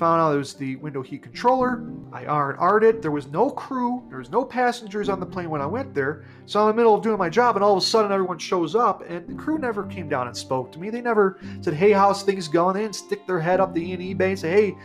Found 0.00 0.22
out 0.22 0.34
it 0.34 0.38
was 0.38 0.54
the 0.54 0.76
window 0.76 1.02
heat 1.02 1.22
controller. 1.22 1.82
I 2.10 2.24
R&R'd 2.24 2.84
it. 2.84 3.02
There 3.02 3.10
was 3.10 3.26
no 3.26 3.50
crew. 3.50 4.02
There 4.08 4.16
was 4.16 4.30
no 4.30 4.46
passengers 4.46 5.10
on 5.10 5.20
the 5.20 5.26
plane 5.26 5.50
when 5.50 5.60
I 5.60 5.66
went 5.66 5.92
there. 5.92 6.24
So 6.46 6.58
I'm 6.58 6.70
in 6.70 6.76
the 6.76 6.80
middle 6.80 6.94
of 6.94 7.02
doing 7.02 7.18
my 7.18 7.28
job, 7.28 7.54
and 7.54 7.62
all 7.62 7.76
of 7.76 7.82
a 7.82 7.86
sudden 7.86 8.10
everyone 8.10 8.38
shows 8.38 8.74
up, 8.74 9.04
and 9.06 9.28
the 9.28 9.34
crew 9.34 9.58
never 9.58 9.82
came 9.84 10.08
down 10.08 10.26
and 10.26 10.34
spoke 10.34 10.72
to 10.72 10.78
me. 10.78 10.88
They 10.88 11.02
never 11.02 11.38
said, 11.60 11.74
"Hey, 11.74 11.92
how's 11.92 12.22
things 12.22 12.48
going?" 12.48 12.76
They 12.76 12.80
didn't 12.80 12.94
stick 12.94 13.26
their 13.26 13.40
head 13.40 13.60
up 13.60 13.74
the 13.74 13.90
E&E 13.92 14.14
bay 14.14 14.30
and 14.30 14.38
say, 14.38 14.50
"Hey, 14.50 14.78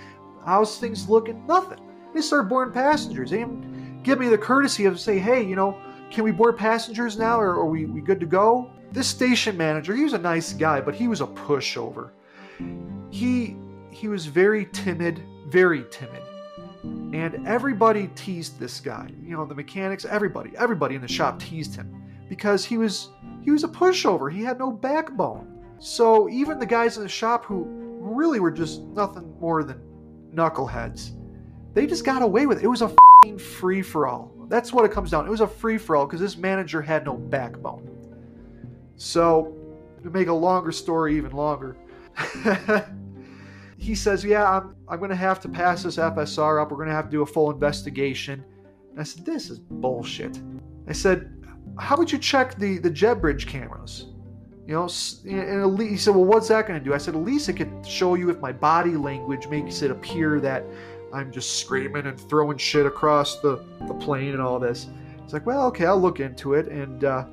how's 0.43 0.77
things 0.79 1.07
looking?" 1.07 1.47
Nothing. 1.47 1.79
They 2.13 2.19
started 2.19 2.49
boarding 2.49 2.73
passengers. 2.73 3.29
They 3.29 3.37
didn't 3.37 4.03
give 4.03 4.19
me 4.19 4.27
the 4.27 4.37
courtesy 4.37 4.83
of 4.83 4.99
say, 4.99 5.17
"Hey, 5.17 5.41
you 5.41 5.55
know, 5.55 5.77
can 6.11 6.25
we 6.25 6.31
board 6.31 6.57
passengers 6.57 7.17
now, 7.17 7.39
or 7.39 7.51
are 7.51 7.65
we, 7.65 7.85
we 7.85 8.01
good 8.01 8.19
to 8.19 8.25
go?" 8.25 8.69
This 8.91 9.07
station 9.07 9.55
manager, 9.55 9.95
he 9.95 10.03
was 10.03 10.11
a 10.11 10.17
nice 10.17 10.51
guy, 10.51 10.81
but 10.81 10.93
he 10.93 11.07
was 11.07 11.21
a 11.21 11.27
pushover. 11.27 12.09
He 13.11 13.55
he 13.95 14.07
was 14.07 14.25
very 14.25 14.65
timid, 14.73 15.23
very 15.47 15.85
timid. 15.89 16.21
And 16.83 17.47
everybody 17.47 18.09
teased 18.15 18.59
this 18.59 18.79
guy. 18.81 19.09
You 19.23 19.37
know, 19.37 19.45
the 19.45 19.55
mechanics, 19.55 20.05
everybody, 20.05 20.51
everybody 20.57 20.95
in 20.95 21.01
the 21.01 21.07
shop 21.07 21.39
teased 21.39 21.75
him 21.75 22.03
because 22.29 22.65
he 22.65 22.77
was 22.77 23.09
he 23.41 23.51
was 23.51 23.63
a 23.63 23.67
pushover. 23.67 24.31
He 24.31 24.43
had 24.43 24.59
no 24.59 24.71
backbone. 24.71 25.63
So 25.79 26.29
even 26.29 26.59
the 26.59 26.65
guys 26.65 26.97
in 26.97 27.03
the 27.03 27.09
shop 27.09 27.45
who 27.45 27.63
really 28.01 28.39
were 28.39 28.51
just 28.51 28.81
nothing 28.81 29.33
more 29.39 29.63
than 29.63 29.79
knuckleheads, 30.33 31.11
they 31.73 31.87
just 31.87 32.03
got 32.03 32.21
away 32.21 32.45
with 32.45 32.59
it. 32.59 32.65
It 32.65 32.67
was 32.67 32.81
a 32.81 32.93
free 33.39 33.81
for 33.81 34.07
all. 34.07 34.31
That's 34.47 34.73
what 34.73 34.85
it 34.85 34.91
comes 34.91 35.09
down. 35.09 35.25
It 35.25 35.31
was 35.31 35.41
a 35.41 35.47
free 35.47 35.77
for 35.77 35.95
all 35.95 36.05
because 36.05 36.19
this 36.19 36.37
manager 36.37 36.81
had 36.81 37.05
no 37.05 37.13
backbone. 37.13 37.89
So, 38.97 39.55
to 40.03 40.09
make 40.09 40.27
a 40.27 40.33
longer 40.33 40.71
story 40.71 41.17
even 41.17 41.31
longer, 41.31 41.75
he 43.85 43.93
says, 43.95 44.25
Yeah, 44.25 44.49
I'm, 44.49 44.75
I'm 44.89 44.97
going 44.97 45.11
to 45.11 45.15
have 45.15 45.39
to 45.41 45.49
pass 45.49 45.83
this 45.83 45.97
FSR 45.97 46.61
up. 46.61 46.71
We're 46.71 46.77
going 46.77 46.89
to 46.89 46.95
have 46.95 47.05
to 47.05 47.11
do 47.11 47.21
a 47.21 47.25
full 47.25 47.51
investigation. 47.51 48.43
And 48.89 48.99
I 48.99 49.03
said, 49.03 49.25
This 49.25 49.49
is 49.49 49.59
bullshit. 49.59 50.39
I 50.87 50.93
said, 50.93 51.31
How 51.77 51.95
would 51.95 52.11
you 52.11 52.17
check 52.17 52.57
the, 52.57 52.79
the 52.79 52.89
jet 52.89 53.21
bridge 53.21 53.45
cameras? 53.45 54.07
You 54.67 54.73
know, 54.73 54.89
and 55.25 55.79
he 55.79 55.97
said, 55.97 56.15
Well, 56.15 56.25
what's 56.25 56.47
that 56.47 56.67
going 56.67 56.79
to 56.79 56.83
do? 56.83 56.93
I 56.95 56.97
said, 56.97 57.15
At 57.15 57.21
least 57.21 57.47
it 57.47 57.53
could 57.53 57.85
show 57.85 58.15
you 58.15 58.31
if 58.31 58.39
my 58.39 58.51
body 58.51 58.95
language 58.95 59.47
makes 59.47 59.83
it 59.83 59.91
appear 59.91 60.39
that 60.39 60.63
I'm 61.13 61.31
just 61.31 61.59
screaming 61.59 62.07
and 62.07 62.19
throwing 62.19 62.57
shit 62.57 62.87
across 62.87 63.39
the, 63.39 63.63
the 63.87 63.93
plane 63.93 64.33
and 64.33 64.41
all 64.41 64.59
this. 64.59 64.87
He's 65.21 65.33
like, 65.33 65.45
Well, 65.45 65.67
okay, 65.67 65.85
I'll 65.85 66.01
look 66.01 66.19
into 66.19 66.55
it. 66.55 66.69
And 66.69 67.03
uh, 67.03 67.25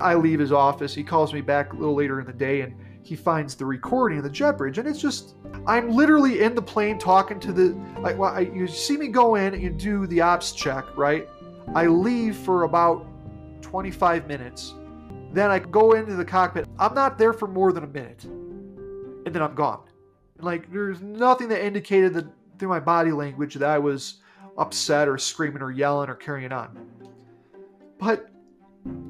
I 0.00 0.14
leave 0.14 0.38
his 0.38 0.52
office. 0.52 0.94
He 0.94 1.02
calls 1.02 1.32
me 1.32 1.40
back 1.40 1.72
a 1.72 1.76
little 1.76 1.94
later 1.94 2.20
in 2.20 2.26
the 2.26 2.32
day 2.32 2.60
and 2.60 2.74
he 3.04 3.14
finds 3.14 3.54
the 3.54 3.66
recording 3.66 4.16
of 4.16 4.24
the 4.24 4.30
jet 4.30 4.56
bridge. 4.56 4.78
And 4.78 4.88
it's 4.88 4.98
just, 4.98 5.34
I'm 5.66 5.90
literally 5.90 6.40
in 6.40 6.54
the 6.54 6.62
plane 6.62 6.98
talking 6.98 7.38
to 7.40 7.52
the, 7.52 7.78
like, 8.00 8.16
well, 8.16 8.34
I, 8.34 8.40
you 8.40 8.66
see 8.66 8.96
me 8.96 9.08
go 9.08 9.34
in 9.34 9.52
and 9.52 9.62
you 9.62 9.68
do 9.68 10.06
the 10.06 10.22
ops 10.22 10.52
check, 10.52 10.84
right? 10.96 11.28
I 11.74 11.86
leave 11.86 12.34
for 12.34 12.62
about 12.62 13.06
25 13.60 14.26
minutes. 14.26 14.72
Then 15.32 15.50
I 15.50 15.58
go 15.58 15.92
into 15.92 16.14
the 16.14 16.24
cockpit. 16.24 16.66
I'm 16.78 16.94
not 16.94 17.18
there 17.18 17.34
for 17.34 17.46
more 17.46 17.72
than 17.72 17.84
a 17.84 17.88
minute. 17.88 18.24
And 18.24 19.34
then 19.34 19.42
I'm 19.42 19.54
gone. 19.54 19.82
Like, 20.38 20.72
there's 20.72 21.02
nothing 21.02 21.48
that 21.48 21.62
indicated 21.62 22.14
that 22.14 22.24
through 22.58 22.70
my 22.70 22.80
body 22.80 23.12
language 23.12 23.54
that 23.54 23.68
I 23.68 23.78
was 23.78 24.20
upset 24.56 25.08
or 25.08 25.18
screaming 25.18 25.60
or 25.60 25.70
yelling 25.70 26.08
or 26.08 26.14
carrying 26.14 26.52
on. 26.52 26.78
But 27.98 28.30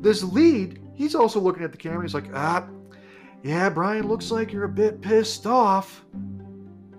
this 0.00 0.24
lead, 0.24 0.80
he's 0.94 1.14
also 1.14 1.38
looking 1.38 1.62
at 1.62 1.70
the 1.70 1.78
camera. 1.78 2.02
He's 2.02 2.14
like, 2.14 2.30
ah, 2.35 2.66
yeah, 3.44 3.68
Bryan, 3.68 4.09
looks 4.09 4.30
like 4.30 4.54
you're 4.54 4.64
a 4.64 4.68
bit 4.68 5.02
pissed 5.02 5.46
off. 5.46 6.02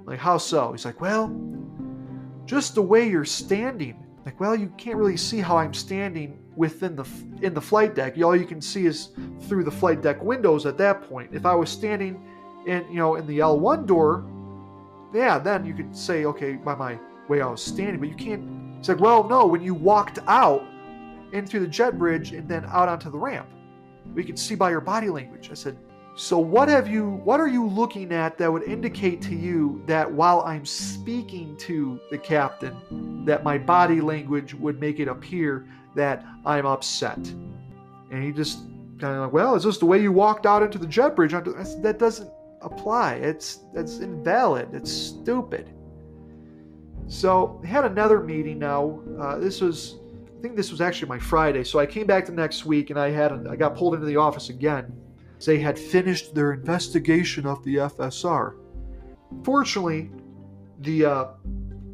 Like, 0.05 0.19
how 0.19 0.37
so? 0.37 0.71
He's 0.71 0.85
like, 0.85 1.01
well, 1.01 1.35
just 2.45 2.75
the 2.75 2.83
way 2.83 3.09
you're 3.09 3.25
standing. 3.25 4.05
Like, 4.25 4.39
well, 4.39 4.55
you 4.55 4.71
can't 4.77 4.95
really 4.95 5.17
see 5.17 5.39
how 5.39 5.57
I'm 5.57 5.73
standing 5.73 6.39
within 6.55 6.95
the 6.95 7.05
in 7.41 7.55
the 7.55 7.61
flight 7.61 7.95
deck. 7.95 8.15
All 8.23 8.35
you 8.35 8.45
can 8.45 8.61
see 8.61 8.85
is 8.85 9.09
through 9.47 9.63
the 9.63 9.71
flight 9.71 10.03
deck 10.03 10.21
windows 10.21 10.67
at 10.67 10.77
that 10.77 11.09
point. 11.09 11.33
If 11.33 11.47
I 11.47 11.55
was 11.55 11.71
standing 11.71 12.23
in, 12.67 12.85
you 12.89 12.97
know, 12.97 13.15
in 13.15 13.25
the 13.25 13.39
L1 13.39 13.87
door, 13.87 14.23
yeah, 15.15 15.39
then 15.39 15.65
you 15.65 15.73
could 15.73 15.97
say, 15.97 16.25
okay, 16.25 16.53
by 16.53 16.75
my 16.75 16.99
way 17.27 17.41
I 17.41 17.47
was 17.47 17.63
standing, 17.63 17.99
but 17.99 18.09
you 18.09 18.15
can't. 18.15 18.77
It's 18.77 18.89
like, 18.89 18.99
well, 18.99 19.27
no, 19.27 19.47
when 19.47 19.63
you 19.63 19.73
walked 19.73 20.19
out 20.27 20.63
in 21.31 21.47
through 21.47 21.61
the 21.61 21.67
jet 21.67 21.97
bridge 21.97 22.33
and 22.33 22.47
then 22.47 22.65
out 22.65 22.87
onto 22.87 23.09
the 23.09 23.17
ramp, 23.17 23.47
we 24.13 24.23
could 24.23 24.37
see 24.37 24.53
by 24.53 24.69
your 24.69 24.81
body 24.81 25.09
language. 25.09 25.49
I 25.49 25.55
said, 25.55 25.75
so 26.17 26.39
what 26.39 26.69
have 26.69 26.87
you 26.87 27.09
what 27.25 27.41
are 27.41 27.47
you 27.47 27.67
looking 27.67 28.13
at 28.13 28.37
that 28.37 28.51
would 28.51 28.63
indicate 28.63 29.21
to 29.23 29.35
you 29.35 29.83
that 29.85 30.09
while 30.09 30.41
I'm 30.41 30.65
speaking 30.65 31.57
to 31.57 31.99
the 32.09 32.17
captain 32.17 33.25
that 33.25 33.43
my 33.43 33.57
body 33.57 33.99
language 33.99 34.53
would 34.53 34.79
make 34.79 35.01
it 35.01 35.09
appear 35.09 35.67
that 35.95 36.25
I'm 36.45 36.65
upset? 36.65 37.17
And 37.17 38.23
he 38.23 38.31
just 38.31 38.59
kind 38.97 39.13
of 39.13 39.23
like, 39.23 39.33
well, 39.33 39.55
is 39.55 39.63
this 39.65 39.77
the 39.77 39.85
way 39.85 40.01
you 40.01 40.13
walked 40.13 40.45
out 40.45 40.63
into 40.63 40.77
the 40.77 40.87
jet 40.87 41.17
bridge? 41.17 41.31
Said, 41.31 41.83
that 41.83 41.99
doesn't 41.99 42.29
apply. 42.61 43.15
It's 43.15 43.59
that's 43.73 43.99
invalid. 43.99 44.69
It's 44.73 44.91
stupid. 44.91 45.69
So 47.07 47.61
had 47.65 47.83
another 47.83 48.21
meeting 48.21 48.57
now. 48.57 49.01
Uh, 49.19 49.37
this 49.37 49.59
was 49.59 49.95
I 50.37 50.41
think 50.41 50.55
this 50.55 50.71
was 50.71 50.79
actually 50.79 51.09
my 51.09 51.19
Friday. 51.19 51.65
So 51.65 51.77
I 51.77 51.85
came 51.85 52.07
back 52.07 52.25
the 52.25 52.31
next 52.31 52.65
week 52.65 52.89
and 52.89 52.97
I 52.97 53.09
had 53.09 53.33
I 53.47 53.57
got 53.57 53.75
pulled 53.75 53.95
into 53.95 54.05
the 54.05 54.15
office 54.15 54.47
again 54.47 54.93
they 55.43 55.59
had 55.59 55.77
finished 55.77 56.33
their 56.33 56.53
investigation 56.53 57.45
of 57.45 57.63
the 57.63 57.75
FSR. 57.75 58.55
Fortunately, 59.43 60.11
the 60.79 61.05
uh, 61.05 61.25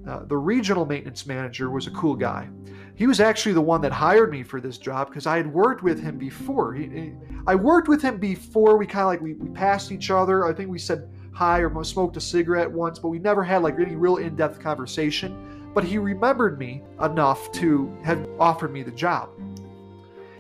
uh, 0.07 0.25
the 0.25 0.37
regional 0.37 0.85
maintenance 0.85 1.25
manager 1.27 1.69
was 1.69 1.87
a 1.87 1.91
cool 1.91 2.15
guy. 2.15 2.49
He 2.95 3.07
was 3.07 3.19
actually 3.19 3.53
the 3.53 3.61
one 3.61 3.81
that 3.81 3.91
hired 3.91 4.31
me 4.31 4.43
for 4.43 4.59
this 4.59 4.77
job 4.77 5.07
because 5.07 5.25
I 5.25 5.37
had 5.37 5.51
worked 5.51 5.83
with 5.83 6.01
him 6.01 6.17
before. 6.17 6.73
He, 6.73 6.87
he, 6.87 7.13
I 7.47 7.55
worked 7.55 7.87
with 7.87 8.01
him 8.01 8.17
before. 8.17 8.77
We 8.77 8.85
kind 8.85 9.03
of 9.03 9.07
like 9.07 9.21
we, 9.21 9.33
we 9.33 9.49
passed 9.49 9.91
each 9.91 10.11
other. 10.11 10.45
I 10.45 10.53
think 10.53 10.69
we 10.69 10.79
said 10.79 11.09
hi 11.33 11.59
or 11.59 11.83
smoked 11.83 12.17
a 12.17 12.21
cigarette 12.21 12.69
once, 12.69 12.99
but 12.99 13.09
we 13.09 13.19
never 13.19 13.43
had 13.43 13.63
like 13.63 13.75
any 13.79 13.95
real 13.95 14.17
in-depth 14.17 14.59
conversation. 14.59 15.71
But 15.73 15.83
he 15.83 15.97
remembered 15.97 16.59
me 16.59 16.83
enough 17.01 17.51
to 17.53 17.95
have 18.03 18.27
offered 18.39 18.73
me 18.73 18.83
the 18.83 18.91
job. 18.91 19.29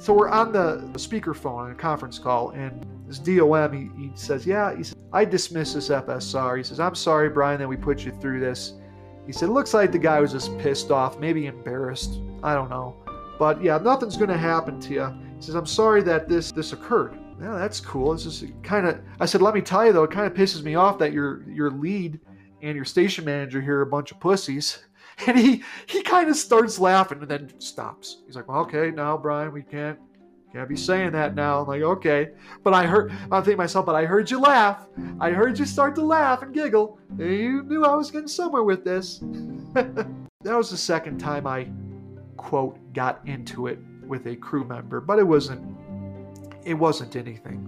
So 0.01 0.13
we're 0.13 0.29
on 0.29 0.51
the, 0.51 0.81
speakerphone 0.93 1.59
on 1.59 1.71
a 1.71 1.75
conference 1.75 2.17
call, 2.17 2.49
and 2.49 2.87
this 3.05 3.19
DOM, 3.19 3.71
he, 3.71 4.01
he 4.01 4.11
says, 4.15 4.47
Yeah, 4.47 4.75
he 4.75 4.81
says, 4.81 4.95
I 5.13 5.23
dismiss 5.23 5.75
this 5.75 5.89
FSR. 5.89 6.57
He 6.57 6.63
says, 6.63 6.79
I'm 6.79 6.95
sorry, 6.95 7.29
Bryan, 7.29 7.59
that 7.59 7.67
we 7.67 7.77
put 7.77 8.03
you 8.03 8.11
through 8.19 8.39
this. 8.39 8.73
He 9.27 9.31
said, 9.31 9.49
Looks 9.49 9.75
like 9.75 9.91
the 9.91 9.99
guy 9.99 10.19
was 10.19 10.31
just 10.31 10.57
pissed 10.57 10.89
off, 10.89 11.19
maybe 11.19 11.45
embarrassed. 11.45 12.19
I 12.41 12.55
don't 12.55 12.71
know. 12.71 12.95
But 13.37 13.63
yeah, 13.63 13.77
nothing's 13.77 14.17
going 14.17 14.31
to 14.31 14.39
happen 14.39 14.79
to 14.79 14.91
you. 14.91 15.07
He 15.35 15.43
says, 15.43 15.53
I'm 15.53 15.67
sorry 15.67 16.01
that 16.01 16.27
this 16.27 16.51
this 16.51 16.73
occurred. 16.73 17.19
Yeah, 17.39 17.53
that's 17.53 17.79
cool. 17.79 18.11
It's 18.11 18.23
just 18.23 18.43
kind 18.63 18.87
of. 18.87 18.99
I 19.19 19.27
said, 19.27 19.43
let 19.43 19.53
me 19.53 19.61
tell 19.61 19.85
you 19.85 19.93
though, 19.93 20.05
it 20.05 20.11
kind 20.11 20.25
of 20.25 20.33
pisses 20.33 20.63
me 20.63 20.73
off 20.73 20.97
that 20.97 21.13
your 21.13 21.47
your 21.47 21.69
lead 21.69 22.19
and 22.63 22.75
your 22.75 22.85
station 22.85 23.23
manager 23.23 23.61
here 23.61 23.77
are 23.77 23.83
a 23.83 23.85
bunch 23.85 24.11
of 24.11 24.19
pussies. 24.19 24.79
And 25.27 25.37
he 25.37 25.63
he 25.85 26.01
kind 26.01 26.29
of 26.29 26.35
starts 26.35 26.79
laughing 26.79 27.19
and 27.21 27.29
then 27.29 27.53
stops. 27.59 28.23
He's 28.25 28.35
like, 28.35 28.47
well, 28.47 28.61
okay, 28.61 28.89
now 28.89 29.17
Bryan, 29.17 29.51
we 29.51 29.61
can't 29.61 29.99
can't 30.51 30.67
be 30.67 30.75
saying 30.75 31.11
that 31.11 31.35
now. 31.35 31.61
I'm 31.61 31.67
like, 31.67 31.81
okay. 31.81 32.31
But 32.63 32.73
I 32.73 32.85
heard 32.85 33.11
I'm 33.31 33.43
thinking 33.43 33.57
myself, 33.57 33.85
but 33.85 33.95
I 33.95 34.05
heard 34.05 34.29
you 34.29 34.39
laugh. 34.39 34.87
I 35.19 35.31
heard 35.31 35.59
you 35.59 35.65
start 35.65 35.95
to 35.95 36.01
laugh 36.01 36.41
and 36.41 36.53
giggle. 36.53 36.99
You 37.17 37.63
knew 37.63 37.85
I 37.85 37.95
was 37.95 38.11
getting 38.11 38.27
somewhere 38.27 38.63
with 38.63 38.83
this. 38.83 39.19
that 39.73 40.07
was 40.43 40.71
the 40.71 40.77
second 40.77 41.19
time 41.19 41.47
I 41.47 41.69
quote 42.37 42.77
got 42.93 43.21
into 43.25 43.67
it 43.67 43.79
with 44.05 44.27
a 44.27 44.35
crew 44.35 44.65
member, 44.65 44.99
but 44.99 45.19
it 45.19 45.27
wasn't 45.27 45.61
it 46.65 46.73
wasn't 46.73 47.15
anything. 47.15 47.67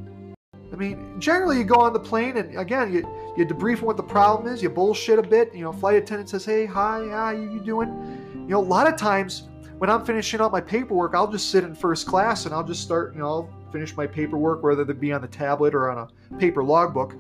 I 0.73 0.75
mean, 0.75 1.19
generally 1.19 1.59
you 1.59 1.63
go 1.63 1.75
on 1.75 1.93
the 1.93 1.99
plane 1.99 2.37
and 2.37 2.57
again 2.57 2.91
you 2.91 3.07
you 3.37 3.45
debrief 3.45 3.77
on 3.77 3.85
what 3.85 3.97
the 3.97 4.03
problem 4.03 4.51
is, 4.51 4.61
you 4.61 4.69
bullshit 4.69 5.19
a 5.19 5.23
bit. 5.23 5.53
You 5.53 5.61
know, 5.61 5.71
flight 5.71 5.95
attendant 5.95 6.29
says, 6.29 6.45
"Hey, 6.45 6.65
hi, 6.65 7.07
how 7.09 7.29
you, 7.29 7.51
you 7.51 7.59
doing?" 7.59 7.89
You 8.33 8.49
know, 8.49 8.59
a 8.59 8.61
lot 8.61 8.87
of 8.87 8.97
times 8.97 9.49
when 9.77 9.89
I'm 9.89 10.03
finishing 10.03 10.41
up 10.41 10.51
my 10.51 10.61
paperwork, 10.61 11.13
I'll 11.13 11.31
just 11.31 11.51
sit 11.51 11.63
in 11.63 11.75
first 11.75 12.07
class 12.07 12.45
and 12.45 12.55
I'll 12.55 12.63
just 12.63 12.81
start. 12.81 13.13
You 13.13 13.19
know, 13.19 13.27
I'll 13.27 13.49
finish 13.71 13.95
my 13.95 14.07
paperwork, 14.07 14.63
whether 14.63 14.81
it 14.81 14.99
be 14.99 15.13
on 15.13 15.21
the 15.21 15.27
tablet 15.27 15.75
or 15.75 15.89
on 15.91 16.09
a 16.09 16.37
paper 16.37 16.63
logbook, 16.63 17.15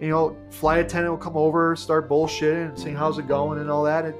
you 0.00 0.10
know, 0.10 0.36
flight 0.50 0.80
attendant 0.84 1.12
will 1.12 1.18
come 1.18 1.36
over, 1.36 1.74
start 1.76 2.08
bullshitting 2.08 2.68
and 2.68 2.78
saying 2.78 2.96
how's 2.96 3.18
it 3.18 3.26
going 3.26 3.58
and 3.60 3.70
all 3.70 3.84
that, 3.84 4.04
and 4.04 4.14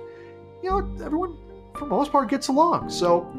you 0.63 0.71
know, 0.71 1.05
everyone 1.05 1.37
for 1.75 1.81
the 1.81 1.87
most 1.87 2.11
part 2.11 2.29
gets 2.29 2.49
along. 2.49 2.89
So, 2.91 3.31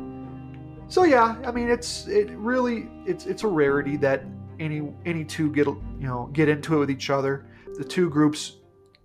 so 0.87 1.03
yeah, 1.03 1.37
I 1.45 1.51
mean, 1.51 1.69
it's 1.69 2.07
it 2.07 2.29
really 2.31 2.89
it's 3.05 3.25
it's 3.25 3.43
a 3.43 3.47
rarity 3.47 3.97
that 3.97 4.23
any 4.59 4.91
any 5.05 5.23
two 5.23 5.49
get 5.51 5.67
you 5.67 5.81
know 5.99 6.29
get 6.33 6.49
into 6.49 6.75
it 6.75 6.79
with 6.79 6.91
each 6.91 7.09
other. 7.09 7.45
The 7.77 7.83
two 7.83 8.09
groups 8.09 8.57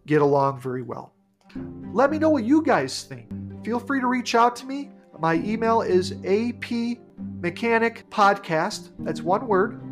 get 0.06 0.22
along 0.22 0.60
very 0.60 0.82
well. 0.82 1.12
Let 1.92 2.10
me 2.10 2.18
know 2.18 2.30
what 2.30 2.44
you 2.44 2.62
guys 2.62 3.04
think. 3.04 3.28
Feel 3.64 3.80
free 3.80 4.00
to 4.00 4.06
reach 4.06 4.34
out 4.34 4.56
to 4.56 4.66
me. 4.66 4.90
My 5.18 5.34
email 5.34 5.82
is 5.82 6.12
apmechanicpodcast. 6.12 8.90
That's 9.00 9.20
one 9.20 9.46
word 9.46 9.82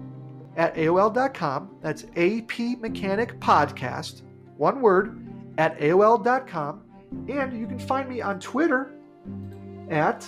at 0.57 0.75
AOL.com. 0.75 1.77
That's 1.83 2.05
apmechanicpodcast. 2.05 4.23
One 4.57 4.81
word 4.81 5.27
at 5.59 5.79
AOL.com. 5.79 6.83
And 7.29 7.59
you 7.59 7.67
can 7.67 7.79
find 7.79 8.07
me 8.09 8.21
on 8.21 8.41
Twitter 8.41 8.93
at 9.91 10.27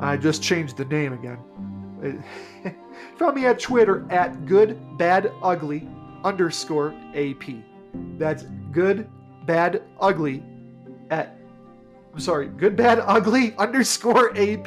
I 0.00 0.16
just 0.16 0.42
changed 0.42 0.76
the 0.76 0.84
name 0.84 1.12
again. 1.12 1.38
Found 3.16 3.36
me 3.36 3.46
at 3.46 3.58
Twitter 3.58 4.06
at 4.10 4.46
good 4.46 4.78
bad 4.98 5.32
ugly 5.42 5.88
underscore 6.24 6.94
AP. 7.14 7.42
That's 8.18 8.44
good 8.72 9.08
bad 9.46 9.82
ugly 10.00 10.42
at 11.10 11.38
I'm 12.12 12.20
sorry, 12.20 12.48
good 12.48 12.74
bad 12.76 13.00
ugly 13.04 13.54
underscore 13.58 14.36
AP. 14.36 14.66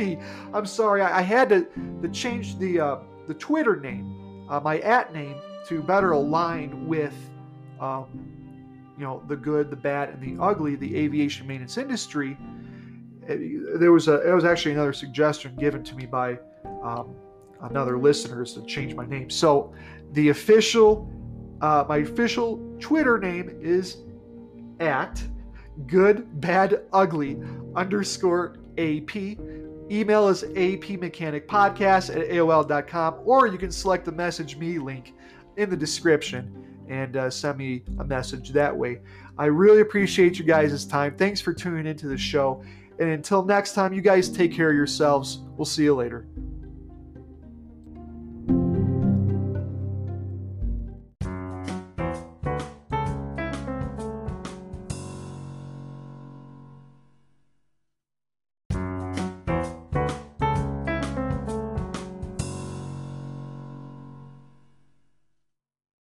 I'm 0.54 0.66
sorry, 0.66 1.02
I, 1.02 1.20
I 1.20 1.22
had 1.22 1.50
to, 1.50 1.68
to 2.02 2.10
change 2.10 2.58
the 2.58 2.80
uh, 2.80 2.98
the 3.28 3.34
Twitter 3.34 3.76
name, 3.76 4.48
uh, 4.50 4.60
my 4.60 4.80
at 4.80 5.14
name, 5.14 5.36
to 5.68 5.82
better 5.82 6.12
align 6.12 6.88
with 6.88 7.14
um, 7.80 8.06
you 8.98 9.04
know 9.04 9.24
the 9.28 9.36
good, 9.36 9.70
the 9.70 9.76
bad, 9.76 10.10
and 10.10 10.22
the 10.22 10.42
ugly, 10.42 10.76
the 10.76 10.96
aviation 10.96 11.48
maintenance 11.48 11.78
industry 11.78 12.38
there 13.76 13.92
was 13.92 14.08
a 14.08 14.28
it 14.28 14.34
was 14.34 14.46
actually 14.46 14.74
another 14.74 14.94
suggestion 14.94 15.56
given 15.56 15.84
to 15.84 15.96
me 15.96 16.06
by 16.06 16.40
um, 16.84 17.16
another 17.64 17.98
listener 17.98 18.46
to 18.46 18.66
change 18.66 18.96
my 18.96 19.06
name. 19.06 19.30
So 19.30 19.74
the 20.14 20.30
official 20.30 21.12
uh, 21.62 21.86
my 21.88 21.98
official 21.98 22.60
Twitter 22.80 23.18
name 23.18 23.58
is 23.62 23.98
at 24.80 25.24
good 25.88 26.42
bad 26.42 26.84
ugly 26.92 27.38
underscore 27.76 28.58
ap. 28.78 29.16
Email 29.16 30.30
is 30.30 30.44
apmechanicpodcast 30.44 32.16
at 32.16 32.30
aol.com, 32.30 33.20
or 33.26 33.48
you 33.48 33.58
can 33.58 33.72
select 33.72 34.06
the 34.06 34.12
message 34.12 34.56
me 34.56 34.80
link 34.80 35.14
in 35.58 35.70
the 35.70 35.76
description 35.76 36.72
and 36.88 37.18
uh, 37.18 37.30
send 37.30 37.58
me 37.58 37.84
a 38.00 38.04
message 38.04 38.50
that 38.50 38.76
way. 38.76 39.00
I 39.38 39.46
really 39.46 39.82
appreciate 39.82 40.40
you 40.40 40.46
guys' 40.46 40.86
time. 40.86 41.16
Thanks 41.16 41.42
for 41.42 41.54
tuning 41.54 41.86
into 41.86 42.08
the 42.08 42.18
show. 42.18 42.64
And 43.02 43.10
until 43.10 43.44
next 43.44 43.74
time, 43.74 43.94
you 43.94 44.02
guys 44.02 44.30
take 44.30 44.54
care 44.54 44.70
of 44.70 44.76
yourselves. 44.76 45.40
We'll 45.58 45.66
see 45.66 45.84
you 45.84 45.96
later. 45.96 46.28